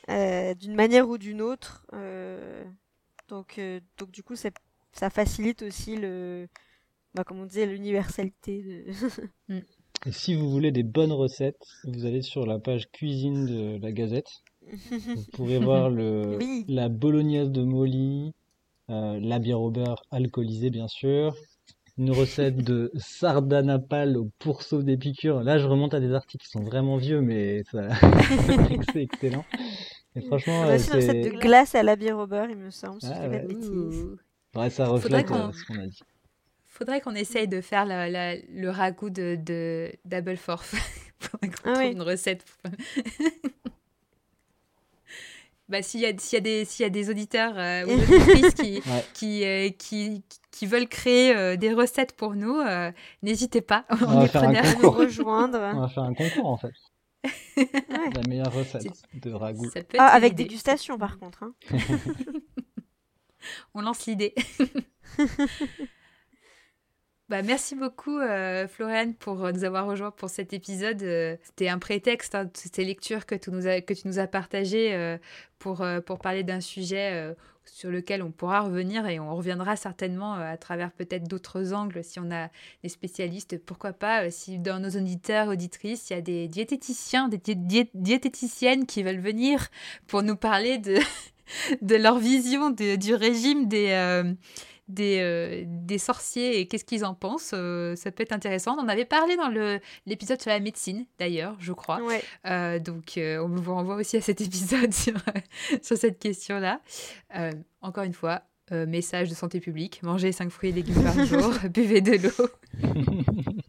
[0.09, 1.85] euh, d'une manière ou d'une autre.
[3.29, 3.61] donc,
[3.97, 6.49] donc du coup, ça facilite aussi le,
[7.13, 8.85] bah, comme on disait, l'universalité.
[9.47, 9.61] De...
[10.07, 13.91] Et si vous voulez des bonnes recettes, vous allez sur la page cuisine de la
[13.91, 14.29] Gazette.
[14.89, 16.39] Vous pourrez voir le,
[16.69, 18.31] la bolognaise de Molly,
[18.87, 21.35] la bière au beurre alcoolisée bien sûr,
[21.97, 25.43] une recette de sardanapale au pourceau des piqûres.
[25.43, 27.89] Là, je remonte à des articles qui sont vraiment vieux, mais ça...
[28.93, 29.43] c'est excellent.
[30.15, 33.01] Et franchement, c'est une recette de glace à la bière au beurre, il me semble,
[33.01, 33.27] si ah,
[34.55, 34.69] ouais.
[34.69, 35.99] ça reflète euh, ce qu'on a dit.
[36.77, 40.75] Faudrait qu'on essaye de faire le ragoût de, de Double Forth.
[41.19, 42.45] Faudrait qu'on ah trouve une recette.
[45.69, 48.83] bah, s'il y, y, y, a des auditeurs euh, ou des auditrices qui,
[49.15, 52.61] qui, euh, qui, qui, veulent créer euh, des recettes pour nous,
[53.23, 53.85] n'hésitez pas.
[53.89, 55.57] On, on est à nous rejoindre.
[55.73, 56.73] On va faire un concours en fait.
[57.55, 59.71] La meilleure recette de ragoût.
[59.97, 61.41] Ah, avec dégustation par contre.
[61.41, 61.55] Hein.
[63.73, 64.35] on lance l'idée.
[67.29, 71.03] Bah, merci beaucoup, euh, Floriane, pour euh, nous avoir rejoints pour cet épisode.
[71.03, 75.17] Euh, c'était un prétexte, hein, ces lectures que tu nous as, partagées euh,
[75.59, 80.55] pour, pour parler d'un sujet sur lequel on pourra revenir et on reviendra certainement à
[80.55, 82.49] travers peut-être d'autres angles si on a
[82.83, 83.57] des spécialistes.
[83.65, 87.41] Pourquoi pas, si dans nos auditeurs, auditrices, il y a des diététiciens, des
[87.93, 89.67] diététiciennes qui veulent venir
[90.07, 90.95] pour nous parler de,
[91.81, 94.35] de leur vision du régime des
[94.87, 97.51] des, euh, des sorciers et qu'est-ce qu'ils en pensent.
[97.53, 98.75] Euh, ça peut être intéressant.
[98.77, 99.49] On en avait parlé dans
[100.05, 101.99] l'épisode sur la médecine, d'ailleurs, je crois.
[102.45, 105.15] Euh, donc, on vous renvoie aussi à cet épisode sur,
[105.81, 106.81] sur cette question-là.
[107.81, 112.01] encore une fois, message de santé publique mangez 5 fruits et légumes par jour, buvez
[112.01, 112.49] de l'eau.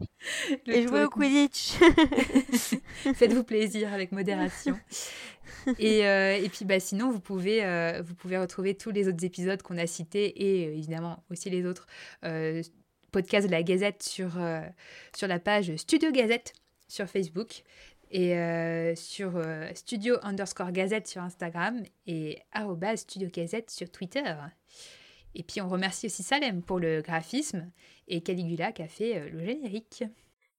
[0.67, 1.73] et jouez au Quidditch.
[3.15, 4.77] Faites-vous plaisir avec modération.
[5.79, 9.23] et, euh, et, puis bah, sinon, vous pouvez, euh, vous pouvez retrouver tous les autres
[9.23, 11.87] épisodes qu'on a cités et euh, évidemment aussi les autres
[13.11, 14.37] podcasts de la Gazette sur,
[15.15, 16.53] sur la page Studio Gazette
[16.87, 17.63] sur Facebook
[18.11, 18.35] et
[18.95, 19.41] sur
[19.73, 22.39] Studio underscore Gazette sur Instagram et
[22.95, 24.31] Studio Gazette sur Twitter.
[25.35, 27.71] Et puis on remercie aussi Salem pour le graphisme
[28.07, 30.03] et Caligula qui a fait le générique.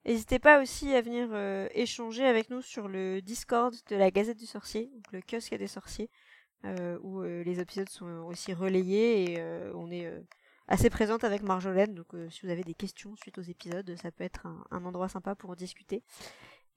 [0.07, 4.39] N'hésitez pas aussi à venir euh, échanger avec nous sur le Discord de la Gazette
[4.39, 6.09] du Sorcier, le kiosque des sorciers,
[6.65, 9.43] euh, où euh, les épisodes sont aussi relayés et
[9.75, 10.11] on est
[10.69, 11.95] assez présente avec Marjolaine.
[11.95, 15.35] Donc si vous avez des questions suite aux épisodes, ça peut être un endroit sympa
[15.35, 16.03] pour en discuter.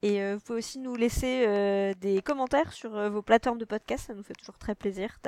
[0.04, 3.64] Et euh, vous pouvez aussi nous laisser euh, des commentaires sur euh, vos plateformes de
[3.64, 5.18] podcast, ça nous fait toujours très plaisir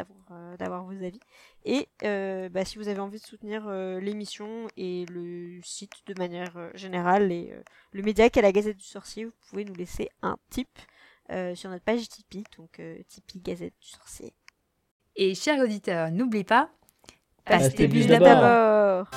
[0.59, 1.19] d'avoir vos avis.
[1.65, 3.67] Et bah, si vous avez envie de soutenir
[4.01, 7.55] l'émission et le site de manière générale et
[7.93, 10.69] le média qu'est la Gazette du Sorcier, vous pouvez nous laisser un tip
[11.55, 14.35] sur notre page Tipeee, donc Tipeee Gazette du Sorcier.
[15.17, 16.71] Et chers auditeurs, n'oubliez pas,
[17.47, 19.09] pastez d'abord